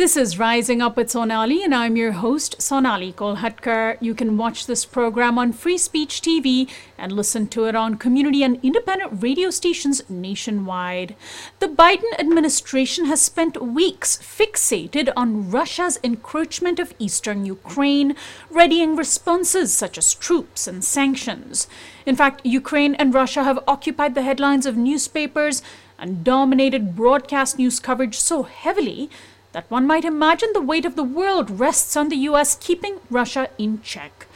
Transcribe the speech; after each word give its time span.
This 0.00 0.16
is 0.16 0.38
Rising 0.38 0.80
Up 0.80 0.96
with 0.96 1.10
Sonali, 1.10 1.62
and 1.62 1.74
I'm 1.74 1.94
your 1.94 2.12
host, 2.12 2.62
Sonali 2.62 3.12
Kolhatkar. 3.12 3.98
You 4.00 4.14
can 4.14 4.38
watch 4.38 4.64
this 4.64 4.86
program 4.86 5.38
on 5.38 5.52
Free 5.52 5.76
Speech 5.76 6.22
TV 6.22 6.70
and 6.96 7.12
listen 7.12 7.46
to 7.48 7.66
it 7.66 7.74
on 7.74 7.98
community 7.98 8.42
and 8.42 8.58
independent 8.62 9.22
radio 9.22 9.50
stations 9.50 10.00
nationwide. 10.08 11.16
The 11.58 11.68
Biden 11.68 12.18
administration 12.18 13.04
has 13.04 13.20
spent 13.20 13.62
weeks 13.62 14.16
fixated 14.16 15.12
on 15.18 15.50
Russia's 15.50 16.00
encroachment 16.02 16.78
of 16.78 16.94
eastern 16.98 17.44
Ukraine, 17.44 18.16
readying 18.48 18.96
responses 18.96 19.70
such 19.74 19.98
as 19.98 20.14
troops 20.14 20.66
and 20.66 20.82
sanctions. 20.82 21.68
In 22.06 22.16
fact, 22.16 22.40
Ukraine 22.42 22.94
and 22.94 23.12
Russia 23.12 23.44
have 23.44 23.62
occupied 23.68 24.14
the 24.14 24.22
headlines 24.22 24.64
of 24.64 24.78
newspapers 24.78 25.62
and 25.98 26.24
dominated 26.24 26.96
broadcast 26.96 27.58
news 27.58 27.78
coverage 27.78 28.18
so 28.18 28.44
heavily 28.44 29.10
that 29.52 29.70
one 29.70 29.86
might 29.86 30.04
imagine 30.04 30.50
the 30.52 30.60
weight 30.60 30.84
of 30.84 30.96
the 30.96 31.04
world 31.04 31.58
rests 31.58 31.96
on 31.96 32.08
the 32.08 32.16
US 32.16 32.54
keeping 32.54 32.98
Russia 33.10 33.48
in 33.58 33.82
check. 33.82 34.26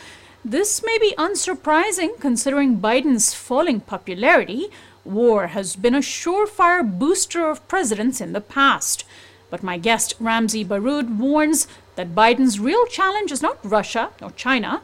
This 0.44 0.82
may 0.84 0.98
be 0.98 1.14
unsurprising 1.16 2.20
considering 2.20 2.78
Biden's 2.80 3.32
falling 3.32 3.80
popularity. 3.80 4.68
War 5.04 5.48
has 5.48 5.76
been 5.76 5.94
a 5.94 5.98
surefire 6.00 6.82
booster 6.98 7.48
of 7.48 7.66
presidents 7.68 8.20
in 8.20 8.32
the 8.32 8.40
past. 8.40 9.04
But 9.50 9.62
my 9.62 9.78
guest, 9.78 10.14
Ramzy 10.18 10.64
Baroud, 10.64 11.18
warns 11.18 11.66
that 11.96 12.14
Biden's 12.14 12.58
real 12.58 12.86
challenge 12.86 13.30
is 13.30 13.40
not 13.40 13.58
Russia 13.62 14.10
or 14.20 14.32
China, 14.32 14.82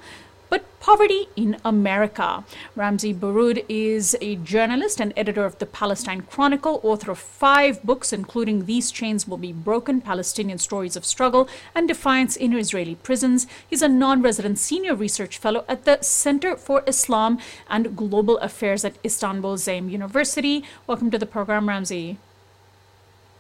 but 0.51 0.65
poverty 0.81 1.29
in 1.37 1.57
America. 1.65 2.45
Ramzy 2.75 3.15
Baroud 3.15 3.65
is 3.69 4.17
a 4.21 4.37
journalist 4.37 5.01
and 5.01 5.13
editor 5.17 5.45
of 5.45 5.59
the 5.59 5.67
Palestine 5.67 6.23
Chronicle, 6.23 6.81
author 6.83 7.13
of 7.13 7.19
five 7.19 7.83
books, 7.83 8.13
including 8.13 8.67
These 8.67 8.91
Chains 8.91 9.27
Will 9.29 9.37
Be 9.39 9.53
Broken 9.53 10.01
Palestinian 10.01 10.59
Stories 10.59 10.97
of 10.97 11.07
Struggle 11.07 11.49
and 11.75 11.87
Defiance 11.87 12.37
in 12.37 12.53
Israeli 12.53 12.97
Prisons. 12.97 13.47
He's 13.69 13.83
a 13.83 13.89
non 13.89 14.20
resident 14.20 14.59
senior 14.59 14.95
research 14.95 15.39
fellow 15.39 15.65
at 15.69 15.84
the 15.84 15.98
Center 16.03 16.57
for 16.57 16.83
Islam 16.87 17.39
and 17.69 17.97
Global 17.97 18.37
Affairs 18.39 18.85
at 18.85 18.98
Istanbul 19.05 19.57
Zaim 19.57 19.89
University. 19.91 20.64
Welcome 20.87 21.11
to 21.12 21.19
the 21.19 21.27
program, 21.27 21.69
Ramzy. 21.69 22.19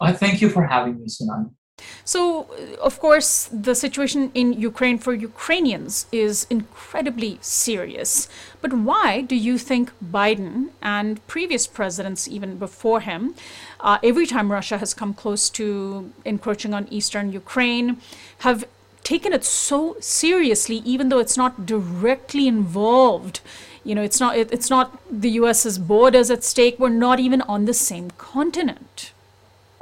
I 0.00 0.12
thank 0.12 0.40
you 0.40 0.48
for 0.48 0.64
having 0.64 0.98
me, 1.00 1.06
Sunan. 1.08 1.50
So, 2.04 2.46
uh, 2.50 2.80
of 2.80 2.98
course, 3.00 3.48
the 3.52 3.74
situation 3.74 4.30
in 4.34 4.52
Ukraine 4.52 4.98
for 4.98 5.12
Ukrainians 5.14 6.06
is 6.12 6.46
incredibly 6.50 7.38
serious. 7.40 8.28
But 8.60 8.72
why 8.72 9.22
do 9.22 9.36
you 9.36 9.58
think 9.58 9.92
Biden 10.02 10.70
and 10.82 11.24
previous 11.26 11.66
presidents, 11.66 12.28
even 12.28 12.58
before 12.58 13.00
him, 13.00 13.34
uh, 13.80 13.98
every 14.02 14.26
time 14.26 14.52
Russia 14.52 14.78
has 14.78 14.94
come 14.94 15.14
close 15.14 15.48
to 15.50 16.12
encroaching 16.24 16.74
on 16.74 16.88
eastern 16.90 17.32
Ukraine, 17.32 17.98
have 18.38 18.64
taken 19.02 19.32
it 19.32 19.44
so 19.44 19.96
seriously, 20.00 20.82
even 20.84 21.08
though 21.08 21.18
it's 21.18 21.36
not 21.36 21.66
directly 21.66 22.46
involved? 22.46 23.40
You 23.84 23.94
know, 23.94 24.02
it's 24.02 24.20
not 24.20 24.36
it, 24.36 24.52
it's 24.52 24.70
not 24.70 24.98
the 25.10 25.30
U.S.'s 25.40 25.78
borders 25.78 26.30
at 26.30 26.44
stake. 26.44 26.78
We're 26.78 26.90
not 26.90 27.18
even 27.18 27.40
on 27.42 27.64
the 27.64 27.74
same 27.74 28.10
continent. 28.18 29.12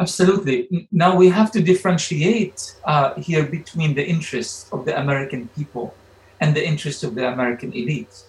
Absolutely. 0.01 0.87
Now 0.93 1.17
we 1.17 1.29
have 1.29 1.51
to 1.53 1.61
differentiate 1.61 2.77
uh, 2.85 3.15
here 3.15 3.45
between 3.45 3.95
the 3.95 4.07
interests 4.07 4.69
of 4.71 4.85
the 4.85 4.97
American 4.97 5.49
people 5.57 5.93
and 6.41 6.55
the 6.55 6.65
interests 6.65 7.03
of 7.03 7.17
the 7.17 7.27
American 7.27 7.73
elite. 7.73 8.23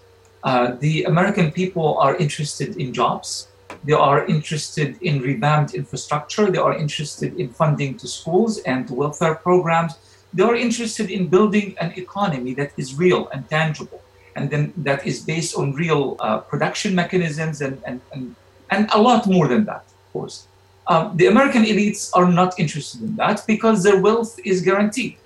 Uh, 0.43 0.71
the 0.79 1.03
American 1.03 1.51
people 1.51 1.97
are 1.99 2.15
interested 2.15 2.77
in 2.77 2.91
jobs. 2.91 3.49
They 3.83 3.93
are 3.93 4.25
interested 4.25 4.99
in 5.01 5.21
revamped 5.21 5.75
infrastructure. 5.75 6.49
They 6.49 6.57
are 6.57 6.75
interested 6.75 7.39
in 7.39 7.49
funding 7.49 7.97
to 7.97 8.07
schools 8.07 8.59
and 8.59 8.89
welfare 8.89 9.35
programs. 9.35 9.93
They 10.33 10.43
are 10.43 10.55
interested 10.55 11.11
in 11.11 11.27
building 11.27 11.75
an 11.79 11.93
economy 11.95 12.55
that 12.55 12.71
is 12.77 12.95
real 12.95 13.29
and 13.29 13.47
tangible, 13.49 14.01
and 14.35 14.49
then 14.49 14.73
that 14.77 15.05
is 15.05 15.21
based 15.21 15.55
on 15.55 15.73
real 15.73 16.17
uh, 16.19 16.39
production 16.39 16.95
mechanisms 16.95 17.61
and, 17.61 17.81
and, 17.85 18.01
and, 18.11 18.35
and 18.71 18.89
a 18.91 19.01
lot 19.01 19.27
more 19.27 19.47
than 19.47 19.65
that, 19.65 19.83
of 19.85 20.13
course. 20.13 20.47
Um, 20.89 21.15
the 21.15 21.27
American 21.27 21.63
elites 21.65 22.09
are 22.15 22.27
not 22.27 22.59
interested 22.59 23.01
in 23.03 23.15
that 23.17 23.45
because 23.45 23.83
their 23.83 24.01
wealth 24.01 24.39
is 24.43 24.61
guaranteed. 24.61 25.17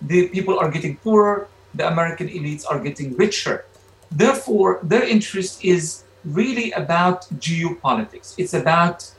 The 0.00 0.28
people 0.28 0.58
are 0.58 0.70
getting 0.70 0.96
poorer, 0.96 1.48
the 1.74 1.86
American 1.86 2.28
elites 2.28 2.64
are 2.68 2.80
getting 2.80 3.14
richer. 3.16 3.66
Therefore, 4.10 4.80
their 4.82 5.04
interest 5.04 5.62
is 5.62 6.04
really 6.24 6.72
about 6.72 7.28
geopolitics. 7.38 8.34
It's 8.38 8.54
about 8.54 9.12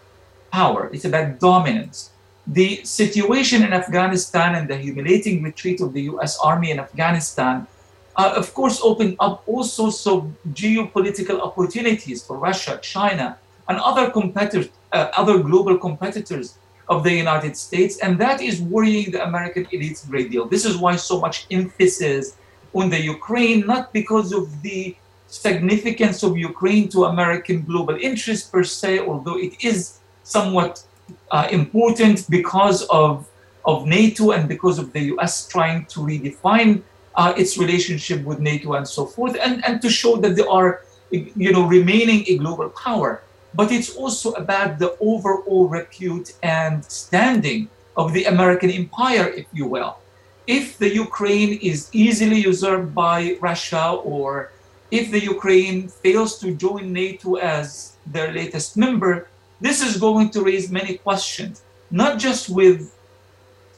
power, 0.51 0.89
it's 0.91 1.05
about 1.05 1.39
dominance. 1.39 2.09
The 2.47 2.83
situation 2.83 3.61
in 3.63 3.71
Afghanistan 3.71 4.55
and 4.55 4.67
the 4.67 4.77
humiliating 4.77 5.43
retreat 5.43 5.79
of 5.79 5.93
the 5.93 6.01
US 6.13 6.39
Army 6.39 6.71
in 6.71 6.79
Afghanistan, 6.79 7.67
uh, 8.15 8.33
of 8.35 8.53
course, 8.55 8.81
opened 8.81 9.15
up 9.19 9.43
all 9.45 9.63
sorts 9.63 10.05
of 10.07 10.31
geopolitical 10.53 11.39
opportunities 11.39 12.23
for 12.23 12.37
Russia, 12.37 12.79
China, 12.81 13.37
and 13.67 13.79
other 13.79 14.09
competitors 14.09 14.69
uh, 14.93 15.09
other 15.17 15.39
global 15.39 15.77
competitors 15.77 16.57
of 16.89 17.03
the 17.03 17.11
United 17.11 17.57
States, 17.57 17.97
and 17.99 18.19
that 18.19 18.41
is 18.41 18.61
worrying 18.61 19.11
the 19.11 19.23
American 19.23 19.65
elites 19.65 20.05
a 20.05 20.07
great 20.07 20.29
deal. 20.31 20.45
This 20.45 20.65
is 20.65 20.77
why 20.77 20.95
so 20.95 21.19
much 21.19 21.47
emphasis 21.49 22.35
on 22.73 22.89
the 22.89 23.01
Ukraine, 23.01 23.65
not 23.65 23.93
because 23.93 24.33
of 24.33 24.61
the 24.61 24.95
significance 25.27 26.21
of 26.23 26.37
Ukraine 26.37 26.89
to 26.89 27.05
American 27.05 27.63
global 27.63 27.95
interests 27.95 28.47
per 28.49 28.63
se, 28.63 28.99
although 28.99 29.37
it 29.37 29.63
is 29.63 29.99
somewhat 30.23 30.83
uh, 31.31 31.47
important 31.51 32.29
because 32.29 32.83
of, 32.89 33.27
of 33.65 33.87
NATO 33.87 34.31
and 34.31 34.47
because 34.47 34.77
of 34.77 34.93
the 34.93 35.01
US 35.13 35.47
trying 35.47 35.85
to 35.87 36.01
redefine 36.01 36.83
uh, 37.15 37.33
its 37.35 37.57
relationship 37.57 38.23
with 38.23 38.39
NATO 38.39 38.73
and 38.73 38.87
so 38.87 39.05
forth, 39.05 39.35
and, 39.41 39.65
and 39.65 39.81
to 39.81 39.89
show 39.89 40.17
that 40.17 40.35
they 40.35 40.45
are 40.45 40.81
you 41.11 41.51
know, 41.51 41.65
remaining 41.65 42.25
a 42.27 42.37
global 42.37 42.69
power 42.69 43.22
but 43.55 43.71
it's 43.71 43.95
also 43.95 44.31
about 44.33 44.79
the 44.79 44.97
overall 44.99 45.67
repute 45.67 46.33
and 46.41 46.83
standing 46.85 47.69
of 47.95 48.13
the 48.13 48.25
American 48.25 48.69
empire, 48.69 49.27
if 49.29 49.45
you 49.53 49.67
will. 49.67 49.97
If 50.47 50.77
the 50.77 50.93
Ukraine 50.93 51.59
is 51.61 51.89
easily 51.93 52.39
usurped 52.39 52.93
by 52.93 53.37
Russia, 53.39 53.91
or 53.91 54.51
if 54.91 55.11
the 55.11 55.23
Ukraine 55.23 55.87
fails 55.87 56.39
to 56.39 56.53
join 56.53 56.91
NATO 56.91 57.35
as 57.35 57.95
their 58.05 58.31
latest 58.31 58.75
member, 58.75 59.27
this 59.61 59.81
is 59.81 59.97
going 59.97 60.29
to 60.31 60.43
raise 60.43 60.69
many 60.69 60.97
questions, 60.97 61.61
not 61.89 62.19
just 62.19 62.49
with 62.49 62.93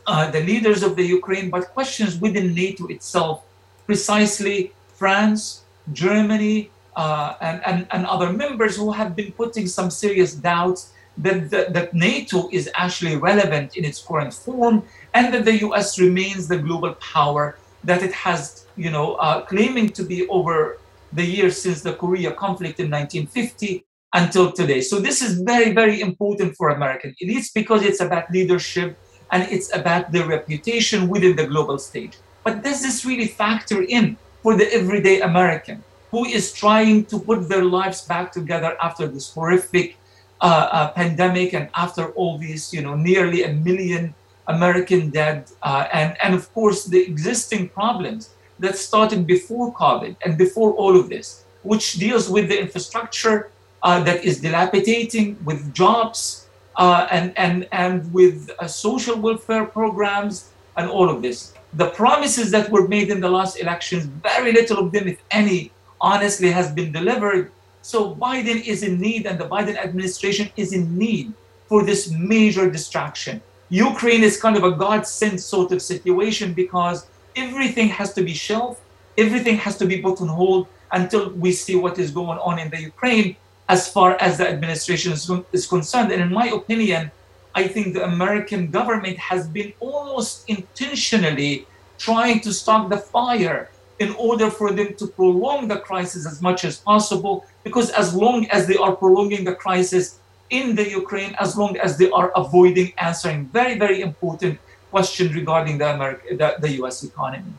uh, 0.07 0.31
the 0.31 0.41
leaders 0.41 0.81
of 0.81 0.95
the 0.95 1.03
Ukraine, 1.03 1.49
but 1.49 1.73
questions 1.73 2.17
within 2.17 2.55
NATO 2.55 2.87
itself. 2.87 3.43
Precisely, 3.85 4.71
France, 4.95 5.61
Germany, 5.93 6.71
uh, 6.95 7.35
and, 7.41 7.61
and, 7.66 7.88
and 7.91 8.06
other 8.06 8.31
members 8.31 8.75
who 8.78 8.91
have 8.91 9.16
been 9.16 9.31
putting 9.31 9.67
some 9.67 9.89
serious 9.89 10.33
doubts 10.33 10.94
that, 11.17 11.50
that, 11.50 11.73
that 11.73 11.94
NATO 11.94 12.50
is 12.51 12.69
actually 12.73 13.16
relevant 13.17 13.78
in 13.78 13.85
its 13.85 14.01
current 14.01 14.33
form 14.33 14.83
and 15.13 15.34
that 15.34 15.45
the 15.45 15.59
US 15.67 16.00
remains 16.00 16.47
the 16.47 16.57
global 16.57 16.94
power 16.95 17.57
that 17.84 18.01
it 18.03 18.11
has, 18.13 18.66
you 18.75 18.91
know, 18.91 19.16
uh, 19.16 19.41
claiming 19.41 19.89
to 19.89 20.03
be 20.03 20.28
over 20.28 20.79
the 21.13 21.23
years 21.23 21.61
since 21.61 21.81
the 21.81 21.94
Korea 21.94 22.31
conflict 22.31 22.79
in 22.79 22.89
1950 22.89 23.85
until 24.13 24.51
today. 24.51 24.81
So 24.81 25.00
this 25.00 25.22
is 25.22 25.41
very, 25.41 25.72
very 25.72 26.01
important 26.01 26.55
for 26.55 26.69
American 26.69 27.16
elites 27.22 27.53
because 27.53 27.84
it's 27.84 28.01
about 28.01 28.31
leadership 28.31 28.97
and 29.31 29.44
it's 29.51 29.73
about 29.75 30.11
their 30.11 30.25
reputation 30.25 31.07
within 31.07 31.35
the 31.35 31.47
global 31.47 31.78
stage. 31.78 32.17
But 32.44 32.63
does 32.63 32.81
this 32.81 33.05
really 33.05 33.28
factor 33.28 33.81
in 33.81 34.17
for 34.44 34.55
the 34.55 34.72
everyday 34.73 35.22
American? 35.22 35.84
Who 36.15 36.23
is 36.23 36.53
trying 36.53 37.03
to 37.11 37.19
put 37.19 37.49
their 37.51 37.65
lives 37.65 37.99
back 38.13 38.31
together 38.31 38.71
after 38.87 39.05
this 39.05 39.27
horrific 39.35 39.97
uh, 40.39 40.45
uh, 40.77 40.91
pandemic 40.91 41.53
and 41.53 41.67
after 41.75 42.03
all 42.19 42.37
these, 42.37 42.73
you 42.75 42.81
know, 42.85 42.95
nearly 42.95 43.43
a 43.43 43.51
million 43.67 44.15
American 44.47 45.09
dead, 45.09 45.39
uh, 45.63 45.87
and 45.99 46.16
and 46.23 46.31
of 46.40 46.45
course 46.53 46.79
the 46.93 47.01
existing 47.11 47.67
problems 47.79 48.22
that 48.63 48.75
started 48.78 49.22
before 49.35 49.73
COVID 49.84 50.16
and 50.23 50.37
before 50.37 50.72
all 50.81 50.93
of 51.01 51.05
this, 51.09 51.28
which 51.72 51.85
deals 52.05 52.25
with 52.35 52.45
the 52.51 52.57
infrastructure 52.66 53.37
uh, 53.84 53.99
that 54.07 54.23
is 54.23 54.40
dilapidating, 54.47 55.28
with 55.49 55.59
jobs, 55.73 56.47
uh, 56.84 57.07
and 57.17 57.25
and 57.45 57.67
and 57.84 57.95
with 58.13 58.37
uh, 58.59 58.67
social 58.67 59.17
welfare 59.28 59.66
programs 59.66 60.35
and 60.78 60.85
all 60.95 61.09
of 61.09 61.17
this. 61.25 61.37
The 61.81 61.90
promises 62.01 62.47
that 62.55 62.66
were 62.73 62.87
made 62.95 63.09
in 63.16 63.19
the 63.25 63.31
last 63.37 63.53
elections, 63.66 64.03
very 64.31 64.51
little 64.59 64.79
of 64.84 64.87
them, 64.93 65.05
if 65.13 65.19
any, 65.41 65.72
honestly 66.01 66.51
has 66.51 66.71
been 66.71 66.91
delivered. 66.91 67.51
So 67.81 68.15
Biden 68.15 68.65
is 68.65 68.83
in 68.83 68.99
need, 68.99 69.25
and 69.25 69.39
the 69.39 69.47
Biden 69.47 69.77
administration 69.77 70.49
is 70.57 70.73
in 70.73 70.97
need 70.97 71.33
for 71.67 71.83
this 71.83 72.11
major 72.11 72.69
distraction. 72.69 73.41
Ukraine 73.69 74.23
is 74.23 74.39
kind 74.39 74.55
of 74.57 74.63
a 74.63 74.71
God 74.71 75.07
sent 75.07 75.39
sort 75.39 75.71
of 75.71 75.81
situation 75.81 76.53
because 76.53 77.07
everything 77.35 77.89
has 77.89 78.13
to 78.13 78.23
be 78.23 78.33
shelved, 78.33 78.79
everything 79.17 79.57
has 79.57 79.77
to 79.77 79.85
be 79.85 80.01
put 80.01 80.21
on 80.21 80.27
hold 80.27 80.67
until 80.91 81.31
we 81.31 81.51
see 81.51 81.75
what 81.75 81.97
is 81.97 82.11
going 82.11 82.39
on 82.39 82.59
in 82.59 82.69
the 82.69 82.81
Ukraine 82.81 83.35
as 83.67 83.91
far 83.91 84.15
as 84.21 84.37
the 84.37 84.47
administration 84.47 85.11
is, 85.11 85.29
is 85.51 85.65
concerned. 85.65 86.11
And 86.11 86.21
in 86.21 86.31
my 86.31 86.47
opinion, 86.47 87.11
I 87.55 87.67
think 87.67 87.93
the 87.93 88.03
American 88.03 88.69
government 88.69 89.17
has 89.17 89.47
been 89.47 89.73
almost 89.79 90.47
intentionally 90.49 91.65
trying 91.97 92.41
to 92.41 92.53
stop 92.53 92.89
the 92.89 92.97
fire 92.97 93.69
in 93.99 94.11
order 94.15 94.49
for 94.49 94.71
them 94.71 94.93
to 94.95 95.07
prolong 95.07 95.67
the 95.67 95.77
crisis 95.77 96.25
as 96.25 96.41
much 96.41 96.65
as 96.65 96.79
possible. 96.79 97.45
Because 97.63 97.89
as 97.91 98.13
long 98.13 98.45
as 98.47 98.67
they 98.67 98.77
are 98.77 98.95
prolonging 98.95 99.43
the 99.43 99.55
crisis 99.55 100.19
in 100.49 100.75
the 100.75 100.89
Ukraine, 100.89 101.35
as 101.39 101.57
long 101.57 101.77
as 101.77 101.97
they 101.97 102.09
are 102.11 102.31
avoiding 102.35 102.93
answering 102.97 103.45
very, 103.45 103.77
very 103.77 104.01
important 104.01 104.59
questions 104.91 105.33
regarding 105.33 105.77
the, 105.77 105.93
America, 105.93 106.35
the, 106.35 106.55
the 106.59 106.71
US 106.83 107.03
economy. 107.03 107.53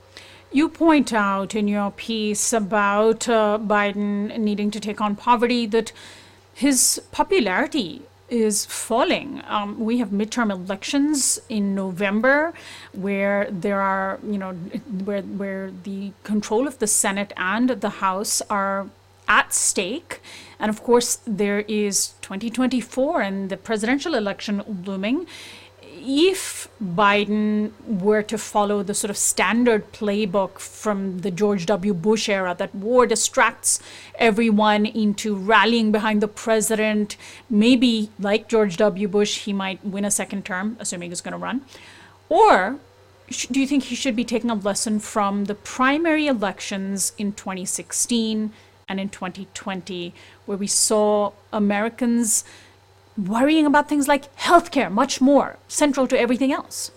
You 0.52 0.68
point 0.68 1.12
out 1.12 1.54
in 1.54 1.68
your 1.68 1.90
piece 1.90 2.52
about 2.52 3.28
uh, 3.28 3.58
Biden 3.60 4.38
needing 4.38 4.70
to 4.70 4.80
take 4.80 5.00
on 5.00 5.16
poverty 5.16 5.66
that 5.66 5.92
his 6.54 7.02
popularity 7.12 8.02
is 8.28 8.66
falling. 8.66 9.42
Um, 9.46 9.78
we 9.78 9.98
have 9.98 10.10
midterm 10.10 10.50
elections 10.50 11.38
in 11.48 11.74
November, 11.74 12.52
where 12.92 13.48
there 13.50 13.80
are, 13.80 14.18
you 14.24 14.38
know, 14.38 14.52
where 15.04 15.22
where 15.22 15.70
the 15.84 16.12
control 16.24 16.66
of 16.66 16.78
the 16.78 16.86
Senate 16.86 17.32
and 17.36 17.70
the 17.70 17.90
House 18.00 18.42
are 18.50 18.88
at 19.28 19.52
stake, 19.52 20.20
and 20.58 20.70
of 20.70 20.82
course 20.82 21.18
there 21.26 21.60
is 21.60 22.14
2024 22.22 23.20
and 23.20 23.50
the 23.50 23.56
presidential 23.56 24.14
election 24.14 24.82
looming 24.86 25.26
if 26.08 26.68
Biden 26.80 27.72
were 27.84 28.22
to 28.22 28.38
follow 28.38 28.84
the 28.84 28.94
sort 28.94 29.10
of 29.10 29.16
standard 29.16 29.92
playbook 29.92 30.60
from 30.60 31.18
the 31.20 31.32
George 31.32 31.66
W. 31.66 31.92
Bush 31.92 32.28
era, 32.28 32.54
that 32.56 32.72
war 32.72 33.06
distracts 33.06 33.80
everyone 34.14 34.86
into 34.86 35.34
rallying 35.34 35.90
behind 35.90 36.22
the 36.22 36.28
president, 36.28 37.16
maybe 37.50 38.10
like 38.20 38.48
George 38.48 38.76
W. 38.76 39.08
Bush, 39.08 39.44
he 39.44 39.52
might 39.52 39.84
win 39.84 40.04
a 40.04 40.10
second 40.10 40.44
term, 40.44 40.76
assuming 40.78 41.10
he's 41.10 41.20
going 41.20 41.32
to 41.32 41.38
run. 41.38 41.62
Or 42.28 42.78
do 43.50 43.60
you 43.60 43.66
think 43.66 43.84
he 43.84 43.96
should 43.96 44.14
be 44.14 44.24
taking 44.24 44.50
a 44.50 44.54
lesson 44.54 45.00
from 45.00 45.46
the 45.46 45.56
primary 45.56 46.28
elections 46.28 47.12
in 47.18 47.32
2016 47.32 48.52
and 48.88 49.00
in 49.00 49.08
2020, 49.08 50.14
where 50.44 50.56
we 50.56 50.68
saw 50.68 51.32
Americans? 51.52 52.44
Worrying 53.16 53.66
about 53.66 53.88
things 53.88 54.08
like 54.08 54.34
healthcare 54.36 54.90
much 54.90 55.20
more 55.20 55.56
central 55.68 56.06
to 56.06 56.18
everything 56.18 56.52
else? 56.52 56.90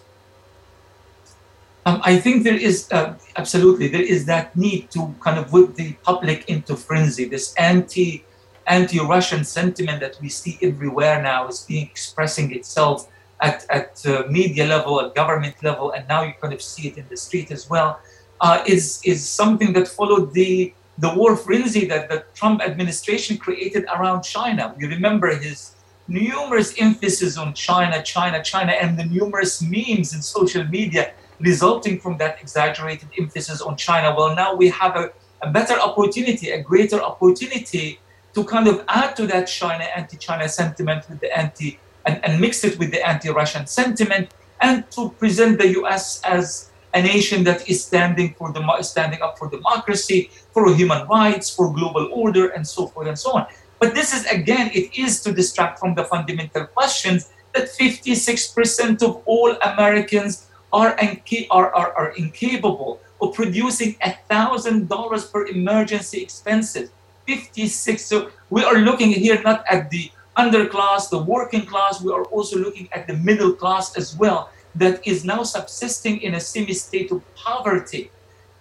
Um, 1.85 2.01
I 2.03 2.19
think 2.19 2.43
there 2.43 2.57
is 2.57 2.91
uh, 2.91 3.15
absolutely 3.35 3.87
there 3.87 4.03
is 4.03 4.25
that 4.25 4.55
need 4.55 4.91
to 4.91 5.15
kind 5.21 5.39
of 5.39 5.51
whip 5.53 5.75
the 5.75 5.93
public 6.03 6.47
into 6.49 6.75
frenzy. 6.75 7.25
This 7.25 7.53
anti 7.55 8.23
anti-Russian 8.67 9.43
sentiment 9.43 9.99
that 9.99 10.15
we 10.21 10.29
see 10.29 10.59
everywhere 10.61 11.21
now 11.21 11.47
is 11.47 11.61
being 11.61 11.85
expressing 11.85 12.53
itself 12.53 13.09
at 13.41 13.65
at 13.69 14.05
uh, 14.05 14.23
media 14.29 14.65
level, 14.65 15.01
at 15.01 15.15
government 15.15 15.55
level, 15.63 15.91
and 15.91 16.07
now 16.07 16.21
you 16.21 16.33
kind 16.41 16.53
of 16.53 16.61
see 16.61 16.89
it 16.89 16.97
in 16.97 17.05
the 17.09 17.17
street 17.17 17.49
as 17.49 17.69
well. 17.69 17.99
Uh, 18.41 18.63
is 18.67 19.01
is 19.03 19.27
something 19.27 19.73
that 19.73 19.87
followed 19.87 20.33
the 20.33 20.73
the 20.99 21.11
war 21.15 21.35
frenzy 21.35 21.85
that 21.85 22.09
the 22.09 22.25
Trump 22.35 22.61
administration 22.61 23.37
created 23.37 23.85
around 23.95 24.21
China. 24.21 24.75
You 24.77 24.89
remember 24.89 25.33
his 25.33 25.75
numerous 26.09 26.73
emphasis 26.79 27.37
on 27.37 27.53
China, 27.53 28.01
China, 28.03 28.43
China, 28.43 28.71
and 28.73 28.97
the 28.97 29.05
numerous 29.05 29.61
memes 29.61 30.13
in 30.13 30.21
social 30.21 30.63
media 30.65 31.13
resulting 31.39 31.99
from 31.99 32.17
that 32.17 32.41
exaggerated 32.41 33.07
emphasis 33.17 33.61
on 33.61 33.77
China. 33.77 34.13
Well, 34.15 34.35
now 34.35 34.55
we 34.55 34.69
have 34.69 34.95
a, 34.95 35.11
a 35.41 35.51
better 35.51 35.79
opportunity, 35.79 36.49
a 36.49 36.61
greater 36.61 37.01
opportunity 37.01 37.99
to 38.33 38.43
kind 38.43 38.67
of 38.67 38.83
add 38.87 39.15
to 39.15 39.27
that 39.27 39.45
China 39.45 39.85
anti-China 39.95 40.49
sentiment 40.49 41.07
with 41.09 41.19
the 41.19 41.35
anti 41.37 41.79
and, 42.05 42.23
and 42.23 42.39
mix 42.39 42.63
it 42.63 42.77
with 42.79 42.91
the 42.91 43.05
anti-Russian 43.07 43.67
sentiment 43.67 44.29
and 44.61 44.89
to 44.91 45.09
present 45.11 45.59
the 45.59 45.79
US 45.79 46.21
as 46.23 46.71
a 46.93 47.01
nation 47.01 47.43
that 47.43 47.69
is 47.69 47.83
standing 47.85 48.33
for 48.33 48.51
the 48.51 48.81
standing 48.81 49.21
up 49.21 49.37
for 49.37 49.49
democracy, 49.49 50.31
for 50.51 50.73
human 50.73 51.07
rights, 51.07 51.53
for 51.53 51.71
global 51.73 52.09
order, 52.11 52.49
and 52.49 52.67
so 52.67 52.87
forth 52.87 53.07
and 53.07 53.17
so 53.17 53.31
on. 53.33 53.45
But 53.79 53.95
this 53.95 54.13
is, 54.13 54.25
again, 54.25 54.71
it 54.73 54.97
is 54.97 55.21
to 55.21 55.31
distract 55.31 55.79
from 55.79 55.95
the 55.95 56.03
fundamental 56.03 56.65
questions 56.65 57.31
that 57.53 57.69
56% 57.69 59.01
of 59.01 59.21
all 59.25 59.55
Americans 59.63 60.47
are, 60.71 60.97
inca- 60.99 61.47
are, 61.49 61.73
are, 61.73 61.93
are 61.93 62.09
incapable 62.17 62.99
of 63.21 63.33
producing 63.33 63.95
$1,000 63.95 65.31
per 65.31 65.47
emergency 65.47 66.21
expenses. 66.21 66.89
56. 67.27 68.05
So 68.05 68.31
we 68.49 68.63
are 68.63 68.79
looking 68.79 69.11
here 69.11 69.41
not 69.41 69.63
at 69.69 69.89
the 69.89 70.11
underclass, 70.37 71.09
the 71.09 71.21
working 71.21 71.65
class, 71.65 72.01
we 72.01 72.11
are 72.11 72.23
also 72.25 72.57
looking 72.57 72.87
at 72.91 73.07
the 73.07 73.13
middle 73.13 73.53
class 73.53 73.97
as 73.97 74.15
well, 74.15 74.49
that 74.75 75.05
is 75.05 75.25
now 75.25 75.43
subsisting 75.43 76.21
in 76.21 76.35
a 76.35 76.39
semi 76.39 76.73
state 76.73 77.11
of 77.11 77.21
poverty. 77.35 78.11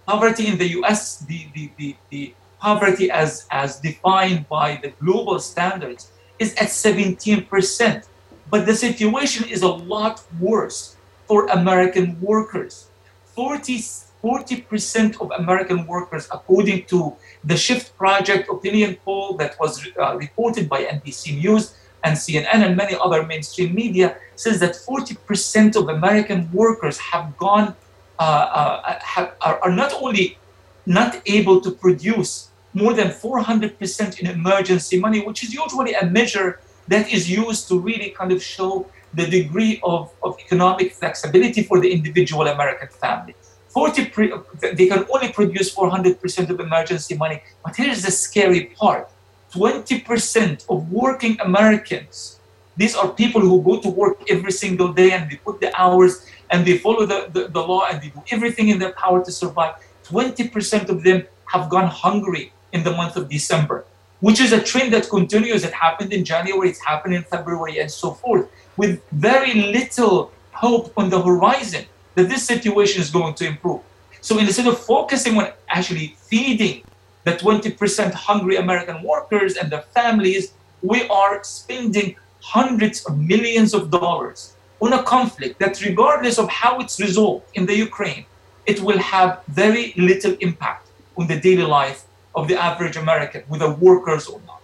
Poverty 0.05 0.47
in 0.47 0.57
the 0.57 0.69
US, 0.79 1.19
the, 1.19 1.47
the, 1.53 1.71
the, 1.77 1.95
the 2.09 2.33
poverty 2.59 3.09
as, 3.09 3.47
as 3.51 3.79
defined 3.79 4.47
by 4.49 4.79
the 4.81 4.89
global 5.03 5.39
standards 5.39 6.11
is 6.39 6.53
at 6.55 6.69
17%. 6.69 8.07
But 8.49 8.65
the 8.65 8.75
situation 8.75 9.47
is 9.47 9.61
a 9.61 9.67
lot 9.67 10.23
worse 10.39 10.97
for 11.27 11.47
American 11.47 12.19
workers. 12.21 12.89
40, 13.35 13.77
40% 14.23 15.21
of 15.21 15.31
American 15.37 15.85
workers, 15.85 16.27
according 16.31 16.85
to 16.85 17.15
the 17.43 17.55
Shift 17.55 17.95
Project 17.97 18.49
opinion 18.49 18.97
poll 19.05 19.37
that 19.37 19.57
was 19.59 19.87
uh, 19.99 20.17
reported 20.17 20.67
by 20.67 20.83
NBC 20.83 21.37
News 21.37 21.75
and 22.03 22.17
CNN 22.17 22.65
and 22.65 22.75
many 22.75 22.95
other 22.99 23.23
mainstream 23.23 23.75
media, 23.75 24.17
says 24.35 24.59
that 24.61 24.73
40% 24.73 25.75
of 25.75 25.89
American 25.89 26.49
workers 26.51 26.97
have 26.97 27.37
gone, 27.37 27.75
uh, 28.17 28.23
uh, 28.23 28.99
have, 29.01 29.35
are, 29.41 29.59
are 29.61 29.71
not 29.71 29.93
only 29.93 30.37
not 30.85 31.21
able 31.27 31.61
to 31.61 31.71
produce 31.71 32.48
more 32.73 32.93
than 32.93 33.07
400% 33.09 34.19
in 34.19 34.27
emergency 34.27 34.99
money, 34.99 35.19
which 35.21 35.43
is 35.43 35.53
usually 35.53 35.93
a 35.93 36.05
measure 36.05 36.59
that 36.87 37.11
is 37.11 37.29
used 37.29 37.67
to 37.67 37.79
really 37.79 38.09
kind 38.11 38.31
of 38.31 38.43
show 38.43 38.85
the 39.13 39.25
degree 39.25 39.79
of, 39.83 40.11
of 40.23 40.37
economic 40.39 40.93
flexibility 40.93 41.63
for 41.63 41.79
the 41.79 41.91
individual 41.91 42.47
American 42.47 42.87
family. 42.89 43.35
40 43.69 44.05
pre- 44.05 44.33
they 44.73 44.87
can 44.87 45.05
only 45.13 45.31
produce 45.31 45.73
400% 45.73 46.49
of 46.49 46.59
emergency 46.59 47.15
money, 47.15 47.41
but 47.63 47.75
here's 47.75 48.03
the 48.03 48.11
scary 48.11 48.65
part 48.77 49.09
20% 49.53 50.65
of 50.69 50.91
working 50.91 51.39
Americans, 51.41 52.39
these 52.77 52.95
are 52.95 53.09
people 53.09 53.41
who 53.41 53.61
go 53.63 53.81
to 53.81 53.89
work 53.89 54.17
every 54.29 54.51
single 54.51 54.93
day 54.93 55.11
and 55.11 55.29
they 55.29 55.37
put 55.37 55.59
the 55.59 55.71
hours 55.79 56.25
and 56.51 56.65
they 56.65 56.77
follow 56.77 57.05
the, 57.05 57.29
the, 57.33 57.47
the 57.47 57.59
law 57.59 57.85
and 57.89 58.01
they 58.01 58.09
do 58.09 58.21
everything 58.31 58.69
in 58.69 58.79
their 58.79 58.93
power 58.93 59.23
to 59.23 59.31
survive. 59.31 59.75
20% 60.05 60.89
of 60.89 61.03
them 61.03 61.25
have 61.45 61.69
gone 61.69 61.87
hungry 61.87 62.51
in 62.73 62.83
the 62.83 62.91
month 62.91 63.15
of 63.15 63.29
December, 63.29 63.85
which 64.19 64.39
is 64.39 64.51
a 64.51 64.61
trend 64.61 64.93
that 64.93 65.09
continues. 65.09 65.63
It 65.63 65.73
happened 65.73 66.13
in 66.13 66.23
January, 66.25 66.69
it's 66.69 66.83
happened 66.83 67.13
in 67.15 67.23
February, 67.23 67.79
and 67.79 67.89
so 67.89 68.11
forth, 68.11 68.47
with 68.77 69.01
very 69.11 69.53
little 69.53 70.31
hope 70.51 70.91
on 70.97 71.09
the 71.09 71.21
horizon 71.21 71.85
that 72.15 72.29
this 72.29 72.45
situation 72.45 73.01
is 73.01 73.09
going 73.09 73.33
to 73.35 73.45
improve. 73.45 73.81
So 74.21 74.37
instead 74.37 74.67
of 74.67 74.77
focusing 74.77 75.37
on 75.37 75.51
actually 75.69 76.15
feeding 76.17 76.83
the 77.23 77.31
20% 77.31 78.13
hungry 78.13 78.57
American 78.57 79.01
workers 79.03 79.55
and 79.55 79.71
their 79.71 79.81
families, 79.81 80.53
we 80.81 81.07
are 81.07 81.43
spending 81.43 82.15
hundreds 82.41 83.05
of 83.05 83.17
millions 83.17 83.73
of 83.73 83.91
dollars 83.91 84.55
on 84.81 84.93
a 84.93 85.03
conflict 85.03 85.59
that, 85.59 85.81
regardless 85.81 86.37
of 86.37 86.49
how 86.49 86.79
it's 86.79 86.99
resolved 86.99 87.45
in 87.53 87.65
the 87.65 87.75
Ukraine, 87.75 88.25
it 88.65 88.79
will 88.81 88.97
have 88.97 89.41
very 89.47 89.93
little 89.97 90.35
impact 90.39 90.87
on 91.17 91.27
the 91.27 91.39
daily 91.39 91.63
life 91.63 92.05
of 92.39 92.47
the 92.47 92.57
average 92.61 92.97
American, 92.97 93.43
whether 93.47 93.69
workers 93.69 94.27
or 94.27 94.39
not. 94.47 94.61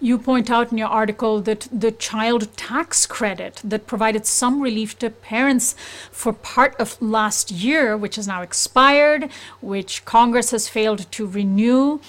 You 0.00 0.18
point 0.18 0.50
out 0.50 0.70
in 0.72 0.78
your 0.78 0.88
article 0.88 1.40
that 1.42 1.68
the 1.72 1.92
child 1.92 2.54
tax 2.56 3.06
credit 3.06 3.62
that 3.64 3.86
provided 3.86 4.26
some 4.26 4.60
relief 4.60 4.98
to 4.98 5.08
parents 5.08 5.74
for 6.10 6.32
part 6.32 6.74
of 6.78 7.00
last 7.00 7.50
year, 7.50 7.96
which 7.96 8.16
has 8.16 8.26
now 8.26 8.42
expired, 8.42 9.30
which 9.60 10.04
Congress 10.04 10.50
has 10.50 10.68
failed 10.68 11.10
to 11.12 11.26
renew, 11.26 12.00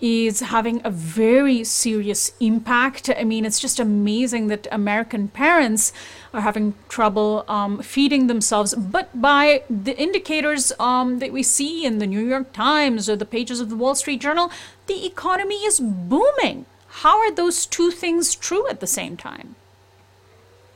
is 0.00 0.40
having 0.40 0.80
a 0.84 0.90
very 0.90 1.64
serious 1.64 2.32
impact. 2.40 3.10
I 3.16 3.24
mean, 3.24 3.44
it's 3.44 3.58
just 3.58 3.80
amazing 3.80 4.46
that 4.48 4.66
American 4.70 5.28
parents 5.28 5.92
are 6.32 6.40
having 6.40 6.74
trouble 6.88 7.44
um, 7.48 7.82
feeding 7.82 8.26
themselves. 8.26 8.74
But 8.74 9.20
by 9.20 9.62
the 9.68 9.96
indicators 9.98 10.72
um, 10.78 11.18
that 11.18 11.32
we 11.32 11.42
see 11.42 11.84
in 11.84 11.98
the 11.98 12.06
New 12.06 12.24
York 12.24 12.52
Times 12.52 13.08
or 13.08 13.16
the 13.16 13.26
pages 13.26 13.60
of 13.60 13.70
the 13.70 13.76
Wall 13.76 13.94
Street 13.94 14.20
Journal, 14.20 14.50
the 14.86 15.04
economy 15.04 15.56
is 15.56 15.80
booming. 15.80 16.66
How 17.02 17.18
are 17.18 17.32
those 17.32 17.66
two 17.66 17.90
things 17.90 18.34
true 18.34 18.68
at 18.68 18.80
the 18.80 18.86
same 18.86 19.16
time? 19.16 19.56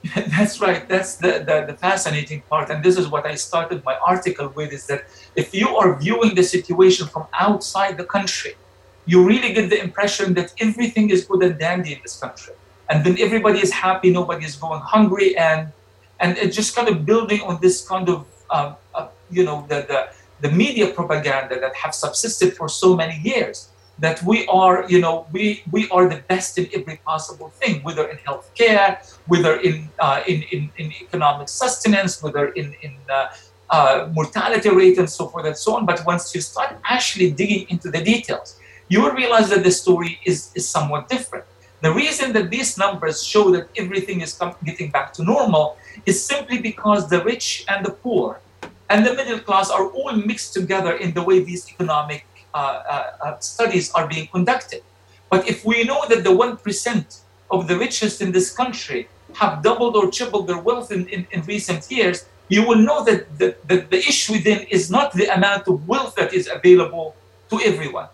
That's 0.15 0.61
right. 0.61 0.89
That's 0.89 1.17
the, 1.17 1.45
the, 1.47 1.65
the, 1.69 1.77
fascinating 1.79 2.43
part. 2.51 2.71
And 2.71 2.83
this 2.83 2.99
is 2.99 3.09
what 3.09 3.25
I 3.25 3.37
started 3.37 3.85
my 3.85 3.97
article 4.05 4.49
with 4.49 4.73
is 4.73 4.87
that 4.87 5.05
if 5.37 5.55
you 5.55 5.77
are 5.77 5.97
viewing 5.97 6.35
the 6.35 6.43
situation 6.43 7.07
from 7.07 7.27
outside 7.33 7.97
the 7.97 8.05
country, 8.05 8.55
you 9.07 9.27
really 9.27 9.53
get 9.53 9.69
the 9.71 9.81
impression 9.83 10.35
that 10.35 10.53
everything 10.61 11.11
is 11.11 11.25
good 11.25 11.43
and 11.43 11.59
dandy 11.59 11.95
in 11.95 12.01
this 12.03 12.19
country. 12.19 12.55
and 12.93 13.05
then 13.05 13.17
everybody 13.19 13.59
is 13.61 13.73
happy, 13.73 14.11
nobody 14.11 14.45
is 14.45 14.57
going 14.57 14.81
hungry, 14.81 15.37
and 15.37 15.73
and 16.21 16.37
it's 16.39 16.55
just 16.55 16.77
kind 16.77 16.89
of 16.89 17.07
building 17.07 17.41
on 17.41 17.59
this 17.61 17.87
kind 17.87 18.09
of 18.09 18.27
um, 18.51 18.77
uh, 18.95 19.09
you 19.31 19.45
know 19.45 19.65
the, 19.69 19.79
the 19.91 20.01
the 20.43 20.55
media 20.55 20.89
propaganda 20.89 21.59
that 21.59 21.75
have 21.75 21.95
subsisted 21.95 22.57
for 22.57 22.69
so 22.69 22.95
many 22.95 23.19
years 23.31 23.69
that 23.99 24.23
we 24.23 24.47
are 24.47 24.85
you 24.89 25.01
know 25.01 25.27
we 25.33 25.63
we 25.71 25.89
are 25.91 26.09
the 26.09 26.21
best 26.33 26.59
in 26.59 26.69
every 26.75 26.97
possible 27.11 27.49
thing 27.61 27.83
whether 27.83 28.05
in 28.09 28.17
healthcare 28.19 28.91
whether 29.27 29.55
in 29.61 29.89
uh, 29.99 30.21
in, 30.27 30.43
in, 30.55 30.71
in 30.77 30.93
economic 31.01 31.49
sustenance 31.49 32.23
whether 32.23 32.49
in 32.61 32.75
in 32.83 32.95
uh, 33.09 33.29
uh, 33.71 34.09
mortality 34.13 34.71
rate 34.71 34.99
and 34.99 35.09
so 35.09 35.29
forth 35.29 35.47
and 35.47 35.57
so 35.57 35.77
on 35.77 35.87
but 35.87 36.05
once 36.05 36.35
you 36.35 36.41
start 36.41 36.71
actually 36.85 37.31
digging 37.31 37.65
into 37.71 37.91
the 37.91 38.03
details 38.03 38.59
you 38.93 39.01
will 39.03 39.17
realize 39.23 39.49
that 39.53 39.63
the 39.69 39.75
story 39.83 40.13
is 40.31 40.39
is 40.59 40.65
somewhat 40.77 41.03
different 41.15 41.47
the 41.87 41.93
reason 42.03 42.29
that 42.37 42.47
these 42.57 42.71
numbers 42.85 43.17
show 43.33 43.45
that 43.55 43.65
everything 43.83 44.19
is 44.27 44.33
getting 44.69 44.89
back 44.97 45.09
to 45.17 45.21
normal 45.35 45.67
is 46.11 46.17
simply 46.33 46.59
because 46.71 47.01
the 47.13 47.21
rich 47.33 47.47
and 47.71 47.79
the 47.87 47.95
poor 48.05 48.29
and 48.93 49.07
the 49.07 49.15
middle 49.15 49.41
class 49.49 49.71
are 49.71 49.87
all 49.99 50.13
mixed 50.31 50.53
together 50.53 50.93
in 51.05 51.15
the 51.15 51.23
way 51.29 51.37
these 51.43 51.65
economic 51.75 52.27
uh, 52.55 52.59
uh, 52.59 53.25
uh, 53.25 53.39
studies 53.39 53.91
are 53.93 54.07
being 54.07 54.27
conducted. 54.27 54.83
But 55.31 55.49
if 55.49 55.65
we 55.65 55.85
know 55.85 56.03
that 56.11 56.25
the 56.25 56.31
1% 56.31 57.21
of 57.51 57.69
the 57.69 57.79
richest 57.79 58.21
in 58.21 58.33
this 58.33 58.55
country 58.55 59.09
have 59.35 59.63
doubled 59.63 59.97
or 59.97 60.11
tripled 60.11 60.47
their 60.47 60.59
wealth 60.59 60.93
in, 60.93 61.07
in, 61.09 61.27
in 61.31 61.41
recent 61.55 61.91
years, 61.91 62.27
you 62.49 62.67
will 62.67 62.77
know 62.89 63.03
that 63.05 63.39
the, 63.39 63.57
the, 63.67 63.77
the 63.93 63.97
issue 63.97 64.39
then 64.41 64.61
is 64.77 64.91
not 64.91 65.15
the 65.15 65.27
amount 65.35 65.67
of 65.69 65.89
wealth 65.89 66.15
that 66.17 66.35
is 66.35 66.47
available 66.53 67.17
to 67.49 67.59
everyone. 67.63 68.09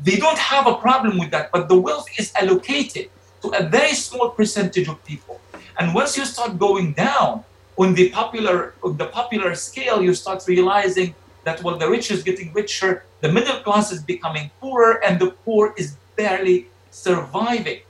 They 0.00 0.16
don't 0.16 0.38
have 0.38 0.66
a 0.66 0.74
problem 0.74 1.18
with 1.18 1.30
that, 1.32 1.50
but 1.50 1.68
the 1.68 1.76
wealth 1.76 2.06
is 2.18 2.32
allocated 2.34 3.10
to 3.42 3.48
a 3.50 3.62
very 3.68 3.94
small 3.94 4.30
percentage 4.30 4.88
of 4.88 5.04
people. 5.04 5.40
And 5.78 5.94
once 5.94 6.16
you 6.16 6.24
start 6.24 6.58
going 6.58 6.92
down 6.92 7.44
on 7.76 7.94
the 7.94 8.10
popular 8.10 8.74
on 8.82 8.96
the 8.96 9.06
popular 9.06 9.54
scale, 9.54 10.02
you 10.02 10.14
start 10.14 10.44
realizing 10.46 11.14
that 11.44 11.62
while 11.62 11.78
the 11.78 11.88
rich 11.88 12.10
is 12.10 12.22
getting 12.22 12.52
richer, 12.52 13.04
the 13.20 13.30
middle 13.32 13.60
class 13.60 13.90
is 13.92 14.02
becoming 14.02 14.50
poorer, 14.60 15.02
and 15.04 15.18
the 15.20 15.30
poor 15.44 15.74
is 15.76 15.96
barely 16.16 16.66
surviving. 16.90 17.80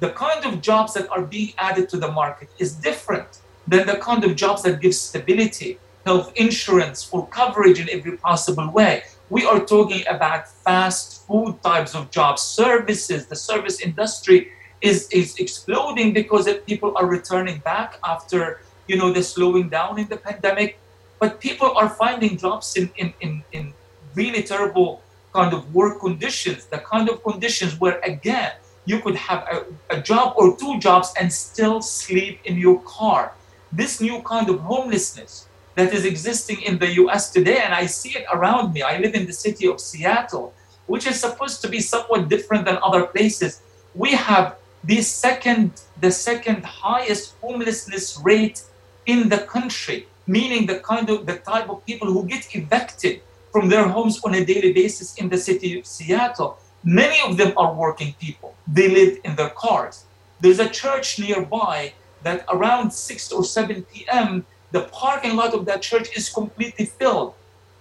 The 0.00 0.10
kind 0.10 0.44
of 0.44 0.60
jobs 0.60 0.94
that 0.94 1.08
are 1.10 1.22
being 1.22 1.52
added 1.58 1.88
to 1.90 1.96
the 1.96 2.10
market 2.10 2.48
is 2.58 2.74
different 2.74 3.40
than 3.66 3.86
the 3.86 3.96
kind 3.96 4.24
of 4.24 4.36
jobs 4.36 4.62
that 4.62 4.80
give 4.80 4.94
stability, 4.94 5.78
health 6.04 6.32
insurance, 6.36 7.02
full 7.04 7.26
coverage 7.26 7.78
in 7.80 7.88
every 7.90 8.16
possible 8.16 8.70
way. 8.70 9.02
We 9.30 9.44
are 9.44 9.60
talking 9.60 10.04
about 10.08 10.48
fast 10.48 11.26
food 11.26 11.62
types 11.62 11.94
of 11.94 12.10
jobs, 12.10 12.42
services. 12.42 13.26
The 13.26 13.36
service 13.36 13.80
industry 13.80 14.50
is, 14.80 15.08
is 15.10 15.36
exploding 15.38 16.12
because 16.12 16.48
people 16.66 16.92
are 16.96 17.06
returning 17.06 17.58
back 17.58 17.98
after 18.04 18.60
you 18.86 18.96
know, 18.96 19.12
the 19.12 19.22
slowing 19.22 19.68
down 19.68 19.98
in 19.98 20.08
the 20.08 20.16
pandemic. 20.16 20.78
But 21.18 21.40
people 21.40 21.72
are 21.76 21.88
finding 21.88 22.36
jobs 22.36 22.76
in, 22.76 22.90
in, 22.96 23.14
in, 23.20 23.42
in 23.52 23.72
really 24.14 24.42
terrible 24.42 25.02
kind 25.32 25.54
of 25.54 25.74
work 25.74 26.00
conditions, 26.00 26.66
the 26.66 26.78
kind 26.78 27.08
of 27.08 27.22
conditions 27.22 27.80
where, 27.80 27.98
again, 28.00 28.52
you 28.84 29.00
could 29.00 29.16
have 29.16 29.46
a, 29.50 29.96
a 29.96 30.00
job 30.00 30.34
or 30.36 30.56
two 30.56 30.78
jobs 30.78 31.12
and 31.18 31.32
still 31.32 31.80
sleep 31.80 32.40
in 32.44 32.58
your 32.58 32.80
car. 32.82 33.32
This 33.72 34.00
new 34.00 34.20
kind 34.22 34.48
of 34.50 34.60
homelessness 34.60 35.48
that 35.74 35.92
is 35.92 36.04
existing 36.04 36.62
in 36.62 36.78
the 36.78 36.94
US 37.02 37.30
today, 37.30 37.58
and 37.58 37.74
I 37.74 37.86
see 37.86 38.10
it 38.10 38.24
around 38.32 38.72
me. 38.72 38.82
I 38.82 38.98
live 38.98 39.14
in 39.14 39.26
the 39.26 39.32
city 39.32 39.66
of 39.66 39.80
Seattle, 39.80 40.54
which 40.86 41.06
is 41.06 41.20
supposed 41.20 41.60
to 41.62 41.68
be 41.68 41.80
somewhat 41.80 42.28
different 42.28 42.64
than 42.64 42.78
other 42.82 43.04
places. 43.04 43.60
We 43.94 44.12
have 44.12 44.56
the 44.84 45.00
second, 45.02 45.82
the 46.00 46.10
second 46.10 46.64
highest 46.64 47.34
homelessness 47.40 48.20
rate 48.22 48.62
in 49.06 49.28
the 49.28 49.38
country, 49.38 50.06
meaning 50.26 50.66
the 50.66 50.78
kind 50.80 51.08
of 51.10 51.26
the 51.26 51.36
type 51.36 51.68
of 51.68 51.84
people 51.86 52.08
who 52.12 52.24
get 52.26 52.54
evicted 52.54 53.20
from 53.50 53.68
their 53.68 53.88
homes 53.88 54.20
on 54.24 54.34
a 54.34 54.44
daily 54.44 54.72
basis 54.72 55.14
in 55.16 55.28
the 55.28 55.38
city 55.38 55.78
of 55.78 55.86
Seattle. 55.86 56.58
Many 56.82 57.18
of 57.26 57.36
them 57.36 57.52
are 57.56 57.72
working 57.72 58.14
people. 58.20 58.54
They 58.66 58.88
live 58.88 59.18
in 59.24 59.36
their 59.36 59.50
cars. 59.50 60.04
There's 60.40 60.58
a 60.58 60.68
church 60.68 61.18
nearby 61.18 61.94
that 62.22 62.44
around 62.48 62.90
6 62.90 63.32
or 63.32 63.44
7 63.44 63.82
p.m., 63.84 64.44
the 64.76 64.82
parking 65.02 65.34
lot 65.40 65.52
of 65.56 65.62
that 65.68 65.80
church 65.90 66.08
is 66.18 66.24
completely 66.38 66.86
filled. 66.98 67.34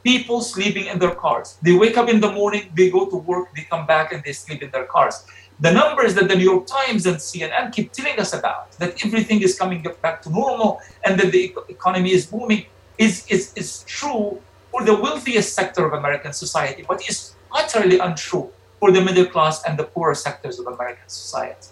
People 0.03 0.39
sleeping 0.53 0.85
in 0.91 0.97
their 0.99 1.15
cars. 1.25 1.57
They 1.65 1.75
wake 1.83 1.97
up 2.01 2.07
in 2.13 2.19
the 2.25 2.31
morning, 2.39 2.63
they 2.77 2.87
go 2.97 3.01
to 3.13 3.17
work, 3.31 3.45
they 3.55 3.65
come 3.73 3.85
back, 3.93 4.11
and 4.13 4.21
they 4.25 4.33
sleep 4.43 4.61
in 4.65 4.69
their 4.75 4.87
cars 4.95 5.15
the 5.59 5.71
numbers 5.71 6.13
that 6.15 6.27
the 6.27 6.35
New 6.35 6.43
York 6.43 6.67
Times 6.67 7.05
and 7.05 7.17
CNN 7.17 7.71
keep 7.71 7.91
telling 7.91 8.19
us 8.19 8.33
about, 8.33 8.71
that 8.73 9.05
everything 9.05 9.41
is 9.41 9.57
coming 9.57 9.85
back 10.01 10.21
to 10.23 10.29
normal 10.29 10.81
and 11.05 11.19
that 11.19 11.31
the 11.31 11.55
economy 11.69 12.11
is 12.11 12.25
booming, 12.25 12.65
is, 12.97 13.25
is, 13.27 13.53
is 13.55 13.83
true 13.83 14.41
for 14.71 14.83
the 14.83 14.95
wealthiest 14.95 15.53
sector 15.53 15.85
of 15.85 15.93
American 15.93 16.33
society, 16.33 16.83
but 16.87 17.07
is 17.07 17.35
utterly 17.51 17.99
untrue 17.99 18.51
for 18.79 18.91
the 18.91 19.01
middle 19.01 19.25
class 19.25 19.63
and 19.63 19.77
the 19.77 19.83
poorer 19.83 20.15
sectors 20.15 20.59
of 20.59 20.67
American 20.67 21.07
society. 21.07 21.67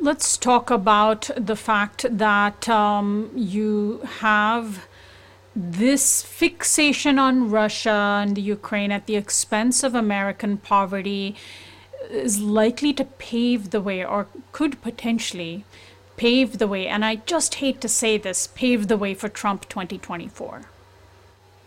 Let's 0.00 0.36
talk 0.36 0.70
about 0.70 1.30
the 1.36 1.56
fact 1.56 2.04
that 2.10 2.68
um, 2.68 3.30
you 3.34 4.00
have 4.18 4.86
this 5.56 6.22
fixation 6.22 7.18
on 7.18 7.50
Russia 7.50 8.20
and 8.22 8.36
the 8.36 8.42
Ukraine 8.42 8.90
at 8.90 9.06
the 9.06 9.16
expense 9.16 9.82
of 9.82 9.94
American 9.94 10.58
poverty 10.58 11.36
is 12.10 12.40
likely 12.40 12.92
to 12.94 13.04
pave 13.04 13.70
the 13.70 13.80
way 13.80 14.04
or 14.04 14.26
could 14.52 14.82
potentially 14.82 15.64
pave 16.16 16.58
the 16.58 16.66
way, 16.66 16.86
and 16.86 17.04
I 17.04 17.16
just 17.16 17.56
hate 17.56 17.80
to 17.80 17.88
say 17.88 18.18
this, 18.18 18.48
pave 18.54 18.88
the 18.88 18.96
way 18.96 19.14
for 19.14 19.28
Trump 19.28 19.68
2024. 19.68 20.62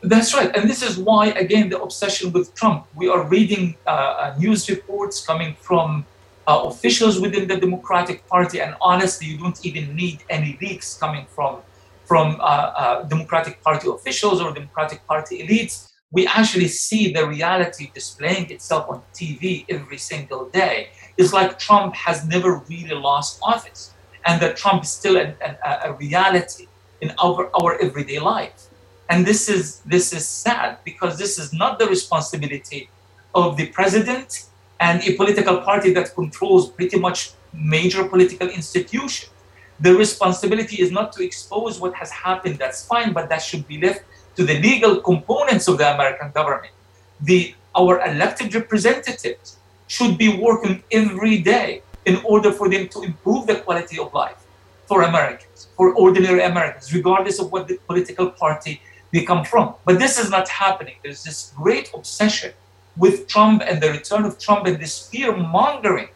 That's 0.03 0.33
right. 0.33 0.55
And 0.55 0.69
this 0.69 0.81
is 0.81 0.97
why, 0.97 1.27
again, 1.27 1.69
the 1.69 1.81
obsession 1.81 2.31
with 2.31 2.53
Trump. 2.55 2.85
We 2.95 3.09
are 3.09 3.23
reading 3.23 3.75
uh, 3.85 3.89
uh 3.89 4.35
news 4.37 4.69
reports 4.69 5.25
coming 5.25 5.55
from 5.59 6.05
uh, 6.47 6.63
officials 6.65 7.19
within 7.19 7.47
the 7.47 7.57
Democratic 7.57 8.25
Party, 8.27 8.61
and 8.61 8.75
honestly, 8.81 9.27
you 9.27 9.37
don't 9.37 9.63
even 9.65 9.95
need 9.95 10.23
any 10.29 10.57
leaks 10.61 10.97
coming 10.97 11.25
from, 11.35 11.59
from 12.05 12.37
uh, 12.39 12.43
uh 12.43 13.03
Democratic 13.03 13.61
Party 13.61 13.89
officials 13.89 14.41
or 14.41 14.53
Democratic 14.53 15.05
Party 15.05 15.43
elites 15.43 15.87
we 16.11 16.25
actually 16.27 16.67
see 16.67 17.11
the 17.11 17.27
reality 17.27 17.91
displaying 17.93 18.49
itself 18.49 18.89
on 18.89 19.01
TV 19.13 19.65
every 19.69 19.97
single 19.97 20.47
day. 20.49 20.89
It's 21.17 21.33
like 21.33 21.59
Trump 21.59 21.95
has 21.95 22.25
never 22.25 22.63
really 22.69 22.95
lost 22.95 23.39
office, 23.43 23.93
and 24.25 24.41
that 24.41 24.55
Trump 24.55 24.83
is 24.83 24.89
still 24.89 25.17
a, 25.17 25.35
a, 25.41 25.89
a 25.89 25.93
reality 25.93 26.67
in 27.01 27.11
our, 27.21 27.49
our 27.61 27.79
everyday 27.81 28.19
life. 28.19 28.67
And 29.09 29.25
this 29.25 29.49
is 29.49 29.79
this 29.81 30.13
is 30.13 30.27
sad 30.27 30.79
because 30.83 31.17
this 31.17 31.37
is 31.39 31.53
not 31.53 31.79
the 31.79 31.87
responsibility 31.87 32.89
of 33.35 33.57
the 33.57 33.67
president 33.67 34.45
and 34.79 35.03
a 35.03 35.15
political 35.15 35.57
party 35.61 35.91
that 35.93 36.13
controls 36.13 36.69
pretty 36.69 36.99
much 36.99 37.31
major 37.53 38.07
political 38.07 38.47
institutions. 38.49 39.31
The 39.79 39.93
responsibility 39.93 40.81
is 40.81 40.91
not 40.91 41.11
to 41.13 41.23
expose 41.23 41.79
what 41.79 41.93
has 41.95 42.09
happened, 42.11 42.57
that's 42.57 42.85
fine, 42.85 43.13
but 43.13 43.29
that 43.29 43.41
should 43.41 43.67
be 43.67 43.79
left 43.79 44.03
to 44.35 44.43
the 44.43 44.59
legal 44.59 45.01
components 45.01 45.67
of 45.67 45.77
the 45.77 45.93
American 45.93 46.31
government. 46.31 46.73
The, 47.21 47.53
our 47.75 48.05
elected 48.05 48.53
representatives 48.53 49.57
should 49.87 50.17
be 50.17 50.37
working 50.37 50.83
every 50.91 51.39
day 51.39 51.81
in 52.05 52.17
order 52.23 52.51
for 52.51 52.69
them 52.69 52.87
to 52.89 53.01
improve 53.01 53.47
the 53.47 53.55
quality 53.55 53.99
of 53.99 54.13
life 54.13 54.37
for 54.85 55.03
Americans, 55.03 55.67
for 55.75 55.93
ordinary 55.93 56.41
Americans, 56.41 56.93
regardless 56.93 57.39
of 57.39 57.51
what 57.51 57.67
the 57.67 57.77
political 57.87 58.29
party 58.31 58.81
they 59.11 59.23
come 59.23 59.43
from. 59.43 59.75
But 59.85 59.99
this 59.99 60.17
is 60.17 60.29
not 60.29 60.47
happening. 60.47 60.95
There's 61.03 61.23
this 61.23 61.53
great 61.55 61.91
obsession 61.93 62.53
with 62.97 63.27
Trump 63.27 63.61
and 63.65 63.81
the 63.81 63.91
return 63.91 64.25
of 64.25 64.39
Trump 64.39 64.65
and 64.65 64.79
this 64.79 65.07
fear 65.07 65.35
mongering 65.35 66.09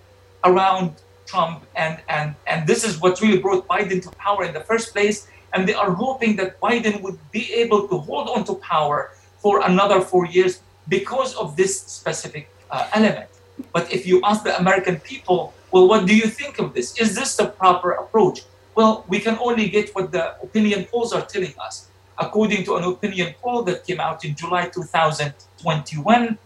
around 0.43 0.95
Trump. 1.25 1.63
And, 1.75 2.01
and, 2.09 2.35
and 2.47 2.67
this 2.67 2.83
is 2.83 3.00
what 3.00 3.21
really 3.21 3.39
brought 3.39 3.67
Biden 3.67 4.01
to 4.03 4.09
power 4.11 4.43
in 4.43 4.53
the 4.53 4.61
first 4.61 4.93
place 4.93 5.27
and 5.53 5.67
they 5.67 5.73
are 5.73 5.91
hoping 5.91 6.35
that 6.38 6.59
Biden 6.59 7.01
would 7.01 7.19
be 7.31 7.53
able 7.53 7.88
to 7.88 7.97
hold 7.97 8.29
on 8.29 8.43
to 8.45 8.55
power 8.55 9.11
for 9.39 9.65
another 9.65 10.01
four 10.01 10.25
years 10.25 10.61
because 10.88 11.35
of 11.35 11.55
this 11.55 11.81
specific 11.81 12.50
uh, 12.69 12.88
element. 12.93 13.29
But 13.73 13.91
if 13.91 14.05
you 14.05 14.21
ask 14.23 14.43
the 14.43 14.57
American 14.57 15.00
people, 15.00 15.53
well, 15.71 15.88
what 15.88 16.05
do 16.05 16.15
you 16.15 16.27
think 16.27 16.59
of 16.59 16.73
this? 16.73 17.00
Is 17.00 17.15
this 17.15 17.35
the 17.35 17.47
proper 17.47 17.91
approach? 17.91 18.41
Well, 18.75 19.05
we 19.07 19.19
can 19.19 19.38
only 19.39 19.69
get 19.69 19.93
what 19.93 20.11
the 20.11 20.39
opinion 20.41 20.85
polls 20.85 21.13
are 21.13 21.25
telling 21.25 21.53
us. 21.59 21.89
According 22.17 22.63
to 22.65 22.75
an 22.75 22.83
opinion 22.83 23.33
poll 23.41 23.63
that 23.63 23.85
came 23.85 24.00
out 24.00 24.23
in 24.23 24.35
July 24.35 24.67
2021, 24.67 26.38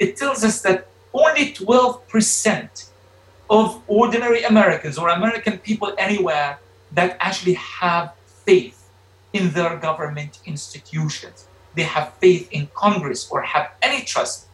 it 0.00 0.16
tells 0.16 0.42
us 0.42 0.62
that 0.62 0.88
only 1.12 1.52
12% 1.52 2.90
of 3.50 3.82
ordinary 3.86 4.42
Americans 4.44 4.96
or 4.96 5.08
American 5.10 5.58
people 5.58 5.92
anywhere 5.98 6.58
that 6.92 7.16
actually 7.20 7.54
have 7.54 8.12
faith 8.46 8.88
in 9.32 9.50
their 9.50 9.76
government 9.76 10.40
institutions. 10.46 11.46
They 11.74 11.82
have 11.82 12.14
faith 12.14 12.48
in 12.50 12.68
Congress 12.74 13.28
or 13.30 13.42
have 13.42 13.70
any 13.82 14.02
trust, 14.04 14.46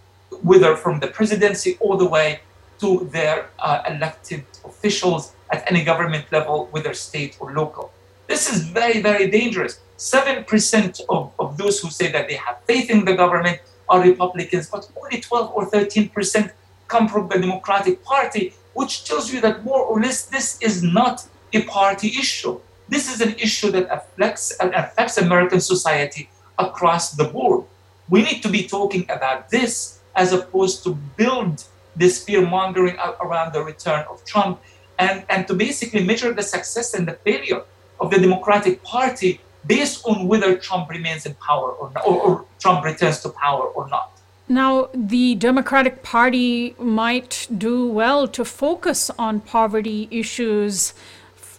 whether 0.43 0.77
from 0.77 1.01
the 1.01 1.07
presidency 1.07 1.77
all 1.81 1.97
the 1.97 2.09
way 2.09 2.41
to 2.81 3.09
their 3.13 3.49
uh, 3.59 3.83
elected 3.89 4.45
officials 4.65 5.33
at 5.51 5.71
any 5.71 5.85
government 5.85 6.25
level, 6.33 6.69
whether 6.73 6.93
state 6.93 7.37
or 7.41 7.53
local. 7.53 7.91
This 8.27 8.53
is 8.53 8.65
very, 8.69 9.01
very 9.01 9.31
dangerous. 9.31 9.81
7% 9.97 11.01
of, 11.09 11.33
of 11.39 11.57
those 11.57 11.81
who 11.81 11.89
say 11.89 12.11
that 12.13 12.29
they 12.29 12.35
have 12.35 12.59
faith 12.67 12.91
in 12.91 13.05
the 13.05 13.15
government 13.15 13.61
are 13.89 14.01
Republicans, 14.01 14.69
but 14.69 14.89
only 15.01 15.21
12 15.21 15.53
or 15.55 15.71
13% 15.71 16.53
come 16.89 17.09
from 17.09 17.29
the 17.29 17.39
Democratic 17.39 18.05
Party, 18.05 18.55
which 18.75 19.05
tells 19.05 19.33
you 19.33 19.41
that 19.41 19.65
more 19.65 19.81
or 19.81 20.01
less 20.01 20.27
this 20.27 20.61
is 20.61 20.83
not 20.83 21.27
a 21.53 21.63
party 21.63 22.09
issue. 22.09 22.61
This 22.89 23.13
is 23.13 23.21
an 23.21 23.35
issue 23.35 23.71
that 23.73 23.89
affects, 23.91 24.57
affects 24.61 25.19
American 25.19 25.61
society 25.61 26.29
across 26.59 27.13
the 27.13 27.25
board. 27.25 27.65
We 28.09 28.23
need 28.23 28.43
to 28.43 28.49
be 28.49 28.67
talking 28.67 29.05
about 29.09 29.51
this 29.51 30.01
as 30.15 30.33
opposed 30.33 30.85
to 30.85 30.95
build 31.17 31.65
this 31.97 32.25
fear 32.25 32.47
mongering 32.47 32.97
around 33.21 33.53
the 33.53 33.63
return 33.63 34.05
of 34.11 34.25
Trump 34.25 34.61
and, 34.99 35.25
and 35.29 35.47
to 35.49 35.55
basically 35.55 36.05
measure 36.05 36.33
the 36.33 36.43
success 36.43 36.95
and 36.95 37.09
the 37.09 37.15
failure 37.15 37.63
of 38.01 38.11
the 38.11 38.19
Democratic 38.19 38.83
Party 38.83 39.41
based 39.67 40.07
on 40.07 40.29
whether 40.29 40.57
Trump 40.57 40.89
remains 40.91 41.27
in 41.27 41.35
power 41.35 41.71
or, 41.73 41.91
not, 41.95 42.07
or, 42.07 42.21
or 42.21 42.45
Trump 42.59 42.85
returns 42.85 43.21
to 43.21 43.29
power 43.31 43.65
or 43.69 43.89
not. 43.89 44.13
Now, 44.49 44.89
the 44.95 45.35
Democratic 45.35 46.03
Party 46.03 46.77
might 46.79 47.49
do 47.57 47.89
well 47.89 48.29
to 48.29 48.45
focus 48.45 49.11
on 49.19 49.41
poverty 49.41 50.07
issues, 50.11 50.95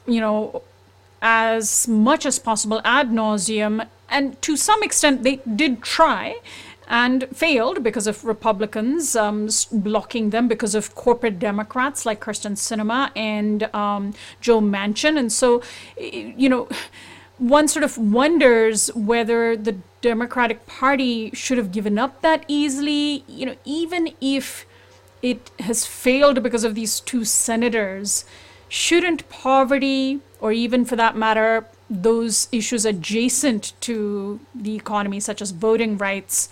you 0.06 0.22
know, 0.22 0.62
as 1.22 1.88
much 1.88 2.26
as 2.26 2.40
possible 2.40 2.80
ad 2.86 3.10
nauseum. 3.10 3.86
And 4.10 4.42
to 4.42 4.56
some 4.56 4.84
extent, 4.84 5.24
they 5.24 5.42
did 5.54 5.82
try 5.82 6.40
and 6.88 7.28
failed 7.36 7.84
because 7.84 8.08
of 8.08 8.24
Republicans 8.24 9.16
um, 9.18 9.50
blocking 9.72 10.30
them 10.30 10.48
because 10.48 10.74
of 10.74 10.96
corporate 10.96 11.38
Democrats 11.38 12.06
like 12.06 12.22
Kyrsten 12.22 12.54
Sinema 12.54 13.12
and 13.16 13.64
um, 13.76 14.14
Joe 14.40 14.62
Manchin. 14.62 15.18
And 15.18 15.30
so, 15.30 15.62
you 15.98 16.48
know, 16.48 16.70
one 17.38 17.68
sort 17.68 17.84
of 17.84 17.98
wonders 17.98 18.88
whether 18.96 19.56
the 19.56 19.78
Democratic 20.02 20.66
Party 20.66 21.32
should 21.32 21.58
have 21.58 21.72
given 21.72 21.98
up 21.98 22.22
that 22.22 22.44
easily, 22.48 23.24
you 23.28 23.46
know, 23.46 23.56
even 23.66 24.14
if 24.22 24.66
it 25.22 25.52
has 25.60 25.86
failed 25.86 26.42
because 26.44 26.64
of 26.64 26.76
these 26.76 27.00
two 27.00 27.26
senators. 27.26 28.26
Shouldn't 28.70 29.30
poverty, 29.30 30.20
or 30.42 30.52
even 30.52 30.84
for 30.84 30.96
that 30.96 31.16
matter, 31.16 31.66
those 31.90 32.48
issues 32.52 32.86
adjacent 32.86 33.74
to 33.82 34.40
the 34.54 34.76
economy, 34.76 35.20
such 35.20 35.42
as 35.42 35.52
voting 35.52 35.98
rights, 35.98 36.50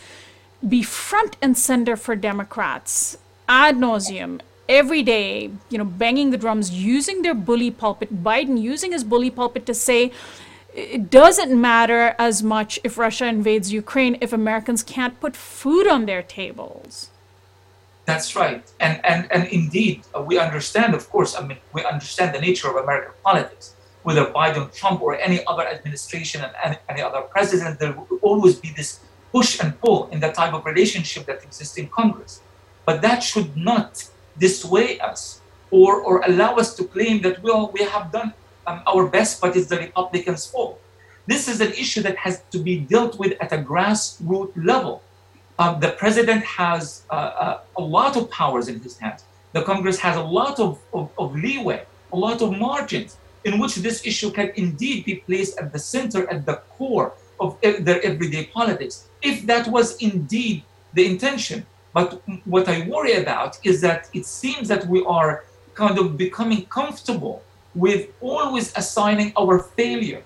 be 0.68 0.82
front 0.82 1.36
and 1.42 1.58
center 1.58 1.96
for 1.96 2.15
Democrats 2.15 3.18
ad 3.48 3.75
nauseum 3.75 4.39
every 4.68 5.04
day, 5.04 5.51
you 5.70 5.77
know, 5.77 5.86
banging 5.86 6.32
the 6.32 6.38
drums, 6.38 6.72
using 6.72 7.22
their 7.22 7.36
bully 7.36 7.70
pulpit, 7.70 8.24
Biden 8.24 8.60
using 8.60 8.92
his 8.92 9.04
bully 9.04 9.30
pulpit 9.30 9.65
to 9.68 9.74
say, 9.74 10.12
it 10.75 11.10
doesn't 11.10 11.60
matter 11.60 12.15
as 12.20 12.44
much 12.44 12.79
if 12.84 12.98
Russia 12.98 13.25
invades 13.27 13.72
Ukraine 13.72 14.17
if 14.20 14.34
Americans 14.34 14.84
can't 14.84 15.20
put 15.22 15.36
food 15.36 15.88
on 15.88 16.05
their 16.05 16.22
tables. 16.22 17.10
That's 18.03 18.36
right. 18.36 18.63
And, 18.79 19.03
and, 19.05 19.32
and 19.32 19.48
indeed, 19.48 20.03
uh, 20.15 20.22
we 20.22 20.38
understand, 20.38 20.94
of 20.94 21.10
course, 21.10 21.36
I 21.36 21.48
mean, 21.48 21.58
we 21.74 21.84
understand 21.86 22.36
the 22.36 22.41
nature 22.41 22.70
of 22.70 22.75
American 22.75 23.13
politics. 23.24 23.74
Whether 24.03 24.25
Biden, 24.25 24.72
Trump, 24.75 25.01
or 25.01 25.17
any 25.17 25.44
other 25.48 25.65
administration 25.67 26.44
and 26.44 26.53
any, 26.63 26.77
any 26.89 27.01
other 27.01 27.22
president, 27.22 27.79
there 27.79 27.94
will 27.94 28.20
always 28.22 28.60
be 28.60 28.72
this 28.75 29.00
push 29.32 29.60
and 29.60 29.79
pull 29.79 30.08
in 30.10 30.20
the 30.20 30.32
type 30.32 30.53
of 30.53 30.65
relationship 30.65 31.25
that 31.25 31.41
exists 31.44 31.77
in 31.77 31.88
Congress. 31.88 32.41
But 32.86 33.01
that 33.01 33.24
should 33.24 33.58
not 33.58 34.08
dissuade 34.38 35.00
us 35.00 35.41
or, 35.72 36.01
or 36.01 36.22
allow 36.25 36.55
us 36.55 36.75
to 36.75 36.84
claim 36.84 37.22
that, 37.24 37.41
well, 37.41 37.72
we 37.74 37.84
have 37.86 38.12
done 38.12 38.34
our 38.68 39.08
best, 39.08 39.42
but 39.42 39.56
it's 39.56 39.68
the 39.68 39.78
Republicans' 39.78 40.46
fault. 40.46 40.80
This 41.28 41.48
is 41.48 41.62
an 41.62 41.72
issue 41.74 42.02
that 42.04 42.18
has 42.18 42.42
to 42.52 42.60
be 42.60 42.80
dealt 42.80 43.18
with 43.18 43.34
at 43.42 43.52
a 43.52 43.58
grassroots 43.58 44.54
level. 44.56 45.02
Um, 45.58 45.80
the 45.80 45.92
president 45.92 46.44
has 46.44 47.04
uh, 47.10 47.14
uh, 47.14 47.60
a 47.78 47.82
lot 47.82 48.18
of 48.18 48.30
powers 48.30 48.68
in 48.68 48.80
his 48.82 48.98
hands. 48.98 49.24
The 49.54 49.64
Congress 49.64 49.98
has 50.00 50.18
a 50.18 50.24
lot 50.24 50.60
of, 50.60 50.80
of, 50.94 51.10
of 51.18 51.36
leeway, 51.36 51.86
a 52.12 52.18
lot 52.18 52.42
of 52.42 52.58
margins 52.58 53.18
in 53.46 53.60
which 53.60 53.75
this 53.75 54.06
issue 54.06 54.32
can 54.32 54.51
indeed 54.56 55.06
be 55.06 55.16
placed 55.16 55.58
at 55.58 55.72
the 55.72 55.80
center, 55.80 56.30
at 56.30 56.46
the 56.46 56.56
core 56.78 57.14
of 57.40 57.60
their 57.62 58.04
everyday 58.04 58.46
politics, 58.46 59.08
if 59.22 59.46
that 59.46 59.68
was 59.68 59.98
indeed 59.98 60.64
the 60.94 61.06
intention. 61.06 61.66
But 61.94 62.22
what 62.46 62.68
I 62.68 62.88
worry 62.88 63.14
about 63.14 63.58
is 63.64 63.80
that 63.82 64.10
it 64.14 64.25
seems 64.25 64.68
that 64.68 64.86
we 64.88 65.04
are 65.06 65.46
kind 65.74 65.98
of 65.98 66.18
becoming 66.18 66.66
comfortable 66.66 67.44
with 67.75 68.09
always 68.22 68.75
assigning 68.77 69.33
our 69.38 69.59
failure 69.59 70.24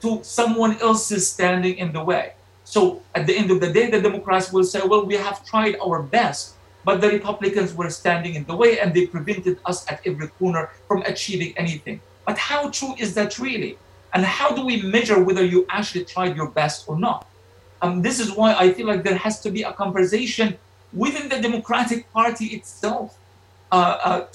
to 0.00 0.20
someone 0.22 0.80
else's 0.80 1.26
standing 1.26 1.76
in 1.76 1.92
the 1.92 2.02
way. 2.02 2.32
So 2.64 3.02
at 3.14 3.26
the 3.26 3.36
end 3.36 3.50
of 3.50 3.60
the 3.60 3.72
day, 3.72 3.90
the 3.90 4.00
Democrats 4.00 4.52
will 4.52 4.64
say, 4.64 4.80
well, 4.82 5.04
we 5.04 5.14
have 5.14 5.44
tried 5.44 5.76
our 5.84 6.02
best, 6.02 6.54
but 6.84 7.00
the 7.00 7.08
Republicans 7.08 7.74
were 7.74 7.90
standing 7.90 8.34
in 8.34 8.44
the 8.44 8.56
way 8.56 8.78
and 8.78 8.94
they 8.94 9.06
prevented 9.06 9.58
us 9.66 9.90
at 9.90 10.00
every 10.06 10.28
corner 10.28 10.70
from 10.88 11.02
achieving 11.02 11.52
anything. 11.58 12.00
But 12.26 12.38
how 12.38 12.70
true 12.70 12.94
is 12.98 13.14
that 13.14 13.38
really? 13.38 13.76
And 14.14 14.24
how 14.24 14.54
do 14.54 14.64
we 14.64 14.80
measure 14.82 15.22
whether 15.22 15.44
you 15.44 15.66
actually 15.68 16.04
tried 16.04 16.36
your 16.36 16.48
best 16.48 16.88
or 16.88 16.98
not? 16.98 17.26
Um, 17.82 18.00
this 18.00 18.20
is 18.20 18.32
why 18.32 18.54
I 18.54 18.72
feel 18.72 18.86
like 18.86 19.02
there 19.02 19.16
has 19.16 19.40
to 19.40 19.50
be 19.50 19.62
a 19.62 19.72
conversation 19.72 20.56
within 20.92 21.28
the 21.28 21.40
Democratic 21.40 22.10
Party 22.12 22.46
itself 22.46 23.18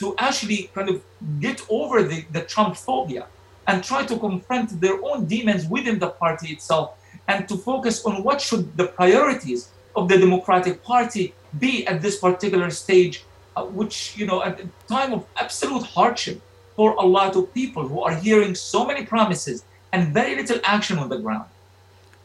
to 0.02 0.16
actually 0.18 0.70
kind 0.76 0.90
of 0.90 1.02
get 1.40 1.62
over 1.70 2.04
the, 2.04 2.26
the 2.32 2.42
Trump 2.42 2.76
phobia 2.76 3.28
and 3.68 3.84
try 3.84 4.02
to 4.06 4.18
confront 4.18 4.82
their 4.82 4.98
own 5.04 5.26
demons 5.26 5.64
within 5.68 6.00
the 6.00 6.10
party 6.24 6.48
itself 6.56 6.88
and 7.28 7.48
to 7.48 7.56
focus 7.56 8.04
on 8.06 8.24
what 8.24 8.42
should 8.42 8.76
the 8.76 8.88
priorities 8.88 9.70
of 9.96 10.10
the 10.10 10.18
Democratic 10.18 10.84
Party 10.84 11.34
be 11.60 11.86
at 11.88 12.02
this 12.02 12.18
particular 12.18 12.70
stage, 12.72 13.24
uh, 13.56 13.64
which, 13.66 14.18
you 14.18 14.26
know, 14.26 14.44
at 14.44 14.60
a 14.60 14.68
time 14.88 15.14
of 15.14 15.26
absolute 15.38 15.84
hardship 15.84 16.42
for 16.76 16.94
a 16.94 17.06
lot 17.18 17.36
of 17.36 17.54
people 17.54 17.88
who 17.88 18.02
are 18.02 18.16
hearing 18.16 18.56
so 18.56 18.86
many 18.86 19.06
promises 19.06 19.64
and 19.94 20.14
very 20.14 20.36
little 20.36 20.60
action 20.64 20.98
on 20.98 21.10
the 21.10 21.18
ground. 21.18 21.50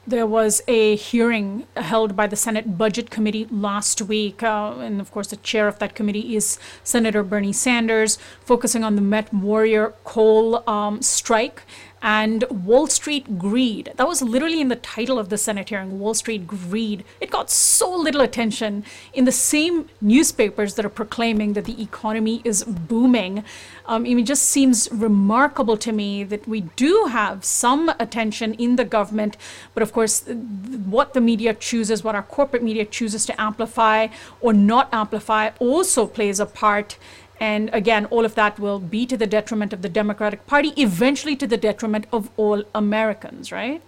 There 0.07 0.27
was 0.27 0.61
a 0.69 0.97
hearing 0.97 1.67
held 1.77 2.15
by 2.15 2.27
the 2.27 2.37
Senate 2.37 2.77
Budget 2.77 3.09
Committee 3.09 3.47
last 3.51 4.03
week. 4.03 4.43
Uh, 4.43 4.75
and 4.79 5.01
of 5.01 5.11
course, 5.11 5.29
the 5.29 5.37
chair 5.37 5.67
of 5.67 5.79
that 5.79 5.95
committee 5.95 6.37
is 6.37 6.59
Senator 6.83 7.23
Bernie 7.23 7.55
Sanders, 7.55 8.19
focusing 8.45 8.85
on 8.85 8.97
the 8.97 9.01
Met 9.01 9.33
Warrior 9.33 9.95
coal 10.05 10.63
um, 10.69 11.01
strike 11.01 11.63
and 12.05 12.45
Wall 12.51 12.87
Street 12.87 13.39
Greed. 13.39 13.91
That 13.97 14.07
was 14.07 14.21
literally 14.21 14.61
in 14.61 14.69
the 14.69 14.77
title 14.77 15.19
of 15.19 15.31
the 15.31 15.39
Senate 15.39 15.71
hearing, 15.71 15.99
Wall 15.99 16.13
Street 16.13 16.47
Greed. 16.47 17.03
It 17.19 17.31
got 17.31 17.51
so 17.51 17.91
little 17.97 18.21
attention 18.21 18.85
in 19.15 19.25
the 19.25 19.33
same 19.33 19.89
newspapers 20.03 20.75
that 20.75 20.85
are 20.85 20.91
proclaiming 20.91 21.55
that 21.55 21.65
the 21.65 21.83
economy 21.83 22.43
is 22.45 22.63
booming. 22.63 23.43
Um, 23.87 24.05
it 24.05 24.23
just 24.25 24.43
seems 24.43 24.87
remarkable 24.93 25.79
to 25.79 25.93
me 25.93 26.25
that 26.25 26.47
we 26.47 26.61
do 26.77 27.07
have 27.09 27.43
some 27.43 27.89
attention 27.99 28.53
in 28.55 28.77
the 28.77 28.85
government, 28.85 29.39
but 29.73 29.83
of 29.83 29.95
course, 29.95 30.29
what 30.29 31.15
the 31.15 31.23
media 31.23 31.55
chooses, 31.55 32.05
what 32.05 32.15
our 32.15 32.23
corporate 32.23 32.63
media 32.63 32.85
chooses 32.85 33.25
to 33.27 33.41
amplify 33.41 34.09
or 34.43 34.53
not 34.53 34.93
amplify, 34.93 35.53
also 35.59 36.07
plays 36.07 36.39
a 36.39 36.45
part 36.45 36.99
and 37.45 37.69
again, 37.81 38.07
all 38.07 38.25
of 38.25 38.35
that 38.41 38.59
will 38.65 38.81
be 38.97 39.03
to 39.13 39.17
the 39.23 39.27
detriment 39.27 39.71
of 39.75 39.81
the 39.83 39.93
Democratic 40.01 40.41
Party, 40.47 40.71
eventually 40.89 41.37
to 41.43 41.47
the 41.47 41.61
detriment 41.69 42.05
of 42.11 42.23
all 42.39 42.61
Americans, 42.75 43.53
right? 43.61 43.83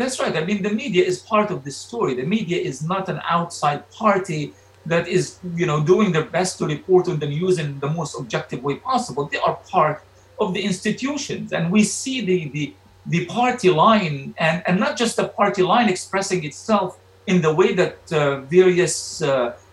That's 0.00 0.16
right. 0.22 0.34
I 0.40 0.42
mean, 0.48 0.62
the 0.68 0.74
media 0.84 1.04
is 1.04 1.16
part 1.34 1.48
of 1.54 1.58
this 1.66 1.76
story. 1.76 2.12
The 2.22 2.28
media 2.36 2.58
is 2.70 2.76
not 2.92 3.04
an 3.14 3.20
outside 3.36 3.80
party 4.02 4.42
that 4.92 5.04
is, 5.16 5.24
you 5.60 5.66
know, 5.70 5.78
doing 5.92 6.08
their 6.14 6.28
best 6.38 6.52
to 6.58 6.64
report 6.76 7.04
on 7.12 7.18
the 7.22 7.30
news 7.36 7.58
in 7.62 7.68
the 7.84 7.90
most 7.98 8.12
objective 8.20 8.60
way 8.68 8.76
possible. 8.90 9.22
They 9.32 9.42
are 9.48 9.56
part 9.76 9.98
of 10.42 10.54
the 10.54 10.62
institutions, 10.70 11.52
and 11.56 11.62
we 11.76 11.82
see 12.00 12.16
the 12.30 12.38
the, 12.56 12.64
the 13.14 13.20
party 13.38 13.70
line, 13.84 14.16
and 14.46 14.56
and 14.66 14.74
not 14.84 14.92
just 15.02 15.12
the 15.20 15.28
party 15.40 15.62
line 15.72 15.88
expressing 15.96 16.40
itself 16.50 16.88
in 17.30 17.36
the 17.46 17.52
way 17.60 17.70
that 17.80 17.98
uh, 18.12 18.40
various 18.58 18.96
uh, 19.22 19.30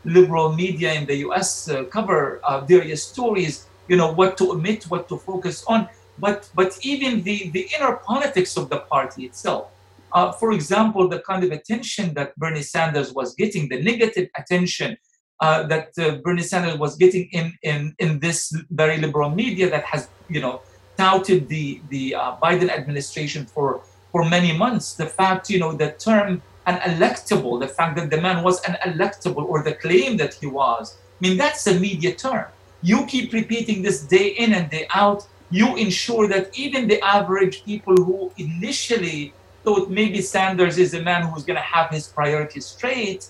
liberal 0.08 0.54
media 0.54 0.94
in 0.94 1.06
the 1.06 1.18
US 1.28 1.70
uh, 1.70 1.84
cover 1.86 2.40
uh, 2.44 2.62
various 2.62 3.04
stories, 3.04 3.68
you 3.88 3.98
know, 3.98 4.12
what 4.14 4.38
to 4.38 4.52
omit, 4.52 4.86
what 4.86 5.08
to 5.10 5.18
focus 5.18 5.64
on, 5.68 5.88
but, 6.18 6.50
but 6.56 6.78
even 6.82 7.22
the, 7.24 7.50
the 7.50 7.70
inner 7.76 7.98
politics 7.98 8.58
of 8.58 8.70
the 8.70 8.80
party 8.94 9.26
itself. 9.26 9.68
Uh, 10.14 10.32
for 10.32 10.54
example, 10.54 11.08
the 11.10 11.20
kind 11.20 11.44
of 11.44 11.52
attention 11.52 12.14
that 12.14 12.36
Bernie 12.38 12.62
Sanders 12.62 13.14
was 13.14 13.36
getting, 13.36 13.68
the 13.68 13.82
negative 13.84 14.30
attention 14.36 14.98
uh, 15.42 15.64
that 15.64 15.90
uh, 16.00 16.16
Bernie 16.24 16.42
Sanders 16.42 16.80
was 16.80 16.96
getting 16.96 17.26
in, 17.32 17.54
in, 17.62 17.94
in 18.00 18.20
this 18.20 18.56
very 18.72 18.98
liberal 18.98 19.30
media 19.30 19.70
that 19.70 19.84
has, 19.84 20.08
you 20.30 20.42
know, 20.42 20.62
touted 20.98 21.48
the, 21.50 21.82
the 21.90 22.16
uh, 22.16 22.36
Biden 22.42 22.70
administration 22.70 23.46
for, 23.46 23.82
for 24.12 24.28
many 24.28 24.58
months. 24.58 24.96
The 24.96 25.06
fact, 25.06 25.50
you 25.50 25.60
know, 25.60 25.74
the 25.74 25.92
term 25.92 26.42
unelectable, 26.68 27.60
the 27.60 27.68
fact 27.68 27.96
that 27.98 28.10
the 28.10 28.22
man 28.22 28.44
was 28.44 28.62
unelectable 28.62 29.46
or 29.52 29.64
the 29.64 29.74
claim 29.74 30.18
that 30.18 30.34
he 30.36 30.48
was. 30.48 30.98
I 30.98 31.28
mean, 31.28 31.38
that's 31.38 31.66
a 31.68 31.80
media 31.80 32.14
term. 32.14 32.46
you 32.82 33.06
keep 33.08 33.34
repeating 33.34 33.82
this 33.82 34.04
day 34.04 34.28
in 34.44 34.54
and 34.54 34.70
day 34.70 34.86
out. 34.94 35.28
You 35.50 35.76
ensure 35.78 36.28
that 36.28 36.58
even 36.58 36.88
the 36.88 37.02
average 37.02 37.64
people 37.64 37.96
who 37.96 38.32
initially 38.38 39.34
thought 39.64 39.90
maybe 39.90 40.22
Sanders 40.22 40.78
is 40.78 40.94
a 40.94 41.02
man 41.02 41.24
who's 41.28 41.44
going 41.44 41.56
to 41.58 41.70
have 41.76 41.90
his 41.90 42.08
priorities 42.08 42.66
straight, 42.66 43.30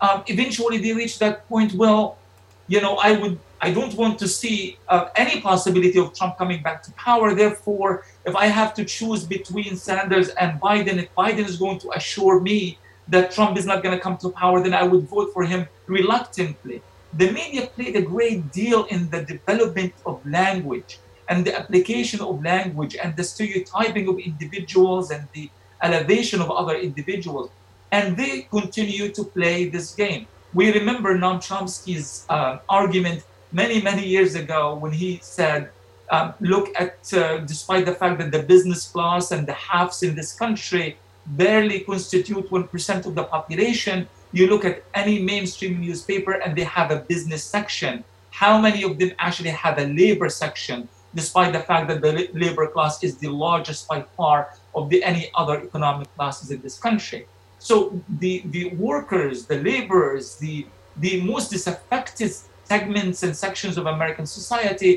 um, 0.00 0.24
eventually 0.26 0.78
they 0.78 0.92
reach 0.92 1.18
that 1.18 1.48
point. 1.48 1.72
Well, 1.74 2.18
you 2.66 2.80
know, 2.80 2.96
I 2.96 3.12
would, 3.18 3.38
I 3.60 3.72
don't 3.72 3.94
want 3.94 4.18
to 4.20 4.28
see 4.28 4.78
uh, 4.88 5.08
any 5.16 5.40
possibility 5.40 5.98
of 5.98 6.14
Trump 6.14 6.38
coming 6.38 6.62
back 6.62 6.82
to 6.84 6.92
power. 6.92 7.34
Therefore, 7.34 8.04
if 8.24 8.36
I 8.36 8.46
have 8.46 8.72
to 8.74 8.84
choose 8.84 9.24
between 9.24 9.76
Sanders 9.76 10.28
and 10.30 10.60
Biden, 10.60 10.98
if 11.02 11.14
Biden 11.14 11.46
is 11.46 11.56
going 11.56 11.78
to 11.80 11.90
assure 11.90 12.40
me 12.40 12.78
that 13.08 13.32
Trump 13.32 13.56
is 13.58 13.66
not 13.66 13.82
going 13.82 13.96
to 13.96 14.00
come 14.00 14.16
to 14.18 14.30
power, 14.30 14.62
then 14.62 14.74
I 14.74 14.84
would 14.84 15.04
vote 15.08 15.32
for 15.32 15.44
him 15.44 15.66
reluctantly. 15.86 16.82
The 17.14 17.32
media 17.32 17.66
played 17.66 17.96
a 17.96 18.02
great 18.02 18.52
deal 18.52 18.84
in 18.84 19.10
the 19.10 19.22
development 19.24 19.94
of 20.06 20.24
language 20.26 20.98
and 21.28 21.44
the 21.44 21.58
application 21.58 22.20
of 22.20 22.42
language 22.42 22.96
and 23.02 23.16
the 23.16 23.24
stereotyping 23.24 24.08
of 24.08 24.18
individuals 24.18 25.10
and 25.10 25.26
the 25.32 25.50
elevation 25.82 26.40
of 26.40 26.50
other 26.50 26.76
individuals. 26.76 27.50
And 27.90 28.16
they 28.16 28.42
continue 28.42 29.08
to 29.12 29.24
play 29.24 29.68
this 29.68 29.94
game. 29.94 30.26
We 30.54 30.72
remember 30.72 31.16
Noam 31.16 31.38
Chomsky's 31.46 32.24
uh, 32.28 32.58
argument 32.68 33.24
many, 33.52 33.80
many 33.80 34.06
years 34.06 34.34
ago 34.34 34.74
when 34.74 34.92
he 34.92 35.18
said, 35.22 35.70
um, 36.10 36.34
look 36.40 36.68
at, 36.78 37.12
uh, 37.12 37.38
despite 37.38 37.84
the 37.84 37.92
fact 37.92 38.18
that 38.18 38.30
the 38.30 38.42
business 38.42 38.88
class 38.88 39.30
and 39.30 39.46
the 39.46 39.52
haves 39.52 40.02
in 40.02 40.14
this 40.14 40.32
country 40.32 40.96
barely 41.26 41.80
constitute 41.80 42.50
1% 42.50 43.06
of 43.06 43.14
the 43.14 43.24
population. 43.24 44.08
You 44.32 44.46
look 44.48 44.64
at 44.64 44.84
any 44.94 45.20
mainstream 45.20 45.80
newspaper 45.80 46.32
and 46.32 46.56
they 46.56 46.64
have 46.64 46.90
a 46.90 47.00
business 47.00 47.44
section. 47.44 48.04
How 48.30 48.60
many 48.60 48.82
of 48.82 48.98
them 48.98 49.12
actually 49.18 49.50
have 49.50 49.78
a 49.78 49.86
labor 49.86 50.28
section, 50.28 50.88
despite 51.14 51.52
the 51.52 51.60
fact 51.60 51.88
that 51.88 52.00
the 52.00 52.30
labor 52.32 52.66
class 52.68 53.02
is 53.02 53.16
the 53.18 53.28
largest 53.28 53.88
by 53.88 54.02
far 54.16 54.54
of 54.74 54.88
the 54.88 55.02
any 55.02 55.30
other 55.34 55.60
economic 55.60 56.14
classes 56.16 56.50
in 56.50 56.60
this 56.62 56.78
country? 56.78 57.26
So 57.58 58.00
the, 58.20 58.42
the 58.46 58.70
workers, 58.76 59.46
the 59.46 59.60
laborers, 59.60 60.36
the, 60.36 60.66
the 60.96 61.20
most 61.22 61.50
disaffected 61.50 62.32
segments 62.68 63.22
and 63.22 63.32
sections 63.36 63.74
of 63.78 63.86
American 63.86 64.26
society 64.26 64.92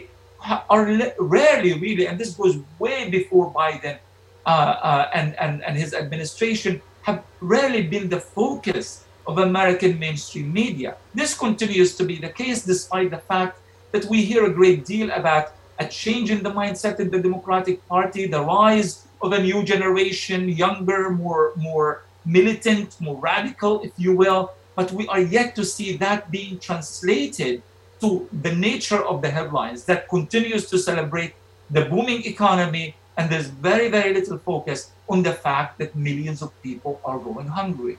are 0.69 0.86
rarely 1.19 1.73
really, 1.86 2.05
and 2.07 2.19
this 2.19 2.31
goes 2.34 2.55
way 2.79 3.10
before 3.10 3.53
Biden, 3.53 3.97
uh, 4.45 4.49
uh, 4.49 5.10
and, 5.13 5.36
and, 5.39 5.63
and 5.63 5.77
his 5.77 5.93
administration 5.93 6.81
have 7.03 7.23
rarely 7.39 7.84
been 7.84 8.10
the 8.10 8.19
focus 8.19 9.05
of 9.27 9.38
American 9.38 9.97
mainstream 9.99 10.51
media. 10.51 10.95
This 11.13 11.38
continues 11.38 11.95
to 11.97 12.03
be 12.03 12.17
the 12.17 12.29
case 12.29 12.63
despite 12.63 13.12
the 13.12 13.19
fact 13.31 13.60
that 13.91 14.05
we 14.05 14.23
hear 14.23 14.45
a 14.45 14.53
great 14.60 14.86
deal 14.86 15.12
about 15.12 15.53
a 15.79 15.86
change 15.88 16.31
in 16.31 16.43
the 16.43 16.51
mindset 16.51 16.99
in 16.99 17.10
the 17.10 17.19
Democratic 17.19 17.88
Party, 17.88 18.25
the 18.27 18.41
rise 18.41 19.07
of 19.21 19.34
a 19.34 19.41
new 19.41 19.63
generation, 19.63 20.49
younger, 20.49 21.10
more, 21.12 21.53
more 21.55 22.03
militant, 22.25 22.99
more 22.99 23.17
radical, 23.17 23.81
if 23.81 23.91
you 23.97 24.15
will. 24.15 24.51
But 24.75 24.91
we 24.91 25.07
are 25.07 25.19
yet 25.19 25.55
to 25.55 25.65
see 25.65 25.97
that 25.97 26.31
being 26.31 26.60
translated 26.60 27.62
to 28.01 28.27
the 28.41 28.55
nature 28.55 29.03
of 29.03 29.21
the 29.21 29.29
headlines 29.29 29.86
that 29.86 30.10
continues 30.10 30.69
to 30.69 30.79
celebrate 30.79 31.34
the 31.69 31.86
booming 31.86 32.25
economy, 32.25 32.95
and 33.17 33.29
there's 33.29 33.47
very, 33.47 33.89
very 33.89 34.13
little 34.13 34.38
focus 34.38 34.91
on 35.07 35.23
the 35.23 35.34
fact 35.34 35.77
that 35.79 35.95
millions 35.95 36.41
of 36.41 36.49
people 36.63 36.99
are 37.05 37.19
going 37.19 37.47
hungry. 37.47 37.97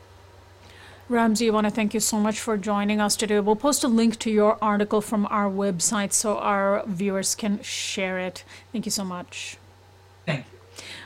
Ramzy, 1.09 1.49
I 1.49 1.51
want 1.51 1.67
to 1.67 1.71
thank 1.71 1.95
you 1.95 2.01
so 2.01 2.19
much 2.19 2.41
for 2.41 2.57
joining 2.57 3.01
us 3.01 3.17
today. 3.17 3.39
We'll 3.41 3.57
post 3.57 3.85
a 3.85 3.89
link 3.89 4.19
to 4.21 4.31
your 4.31 4.57
article 4.63 5.01
from 5.01 5.27
our 5.31 5.51
website 5.51 6.13
so 6.13 6.39
our 6.39 6.85
viewers 6.87 7.35
can 7.35 7.63
share 7.63 8.19
it. 8.19 8.45
Thank 8.73 8.87
you 8.87 8.93
so 8.93 9.05
much. 9.05 9.59
Thank 10.25 10.47
you. 10.51 10.52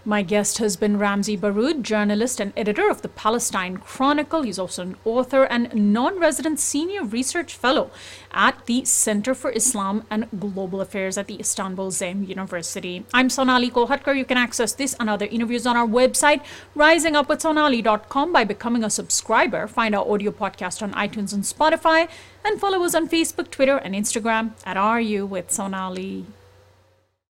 My 0.05 0.23
guest 0.23 0.59
has 0.59 0.77
been 0.77 0.99
Ramzy 0.99 1.37
Baroud, 1.37 1.83
journalist 1.83 2.41
and 2.41 2.53
editor 2.57 2.89
of 2.89 3.03
the 3.03 3.09
Palestine 3.09 3.77
Chronicle. 3.77 4.43
He's 4.43 4.59
also 4.59 4.83
an 4.83 4.97
author 5.05 5.45
and 5.45 5.93
non 5.93 6.19
resident 6.19 6.61
senior 6.61 7.05
research 7.05 7.55
fellow 7.55 7.91
at 8.33 8.67
the 8.67 8.85
Center 8.85 9.35
for 9.35 9.51
Islam 9.51 10.05
and 10.11 10.29
Global 10.39 10.81
Affairs 10.81 11.19
at 11.19 11.27
the 11.27 11.41
Istanbul 11.41 11.91
Zaim 11.91 12.27
University. 12.29 13.05
I'm 13.13 13.31
Sonali 13.31 13.71
Kolhatkar. 13.71 14.17
You 14.17 14.25
can 14.25 14.37
access 14.37 14.73
this 14.73 14.95
and 15.01 15.11
other 15.11 15.27
interviews 15.27 15.67
on 15.67 15.77
our 15.77 15.87
website, 15.87 16.43
risingupwithsonali.com, 16.77 18.33
by 18.33 18.45
becoming 18.45 18.85
a 18.85 18.91
subscriber. 18.91 19.67
Find 19.67 19.95
our 19.95 20.09
audio 20.09 20.31
podcast 20.31 20.83
on 20.83 20.93
iTunes 20.93 21.33
and 21.33 21.43
Spotify, 21.43 22.09
and 22.45 22.61
follow 22.61 22.85
us 22.85 22.95
on 22.95 23.09
Facebook, 23.09 23.51
Twitter, 23.51 23.77
and 23.79 23.95
Instagram 23.95 24.53
at 24.65 24.77
RU 24.77 25.27
with 25.27 25.51
Sonali. 25.51 26.27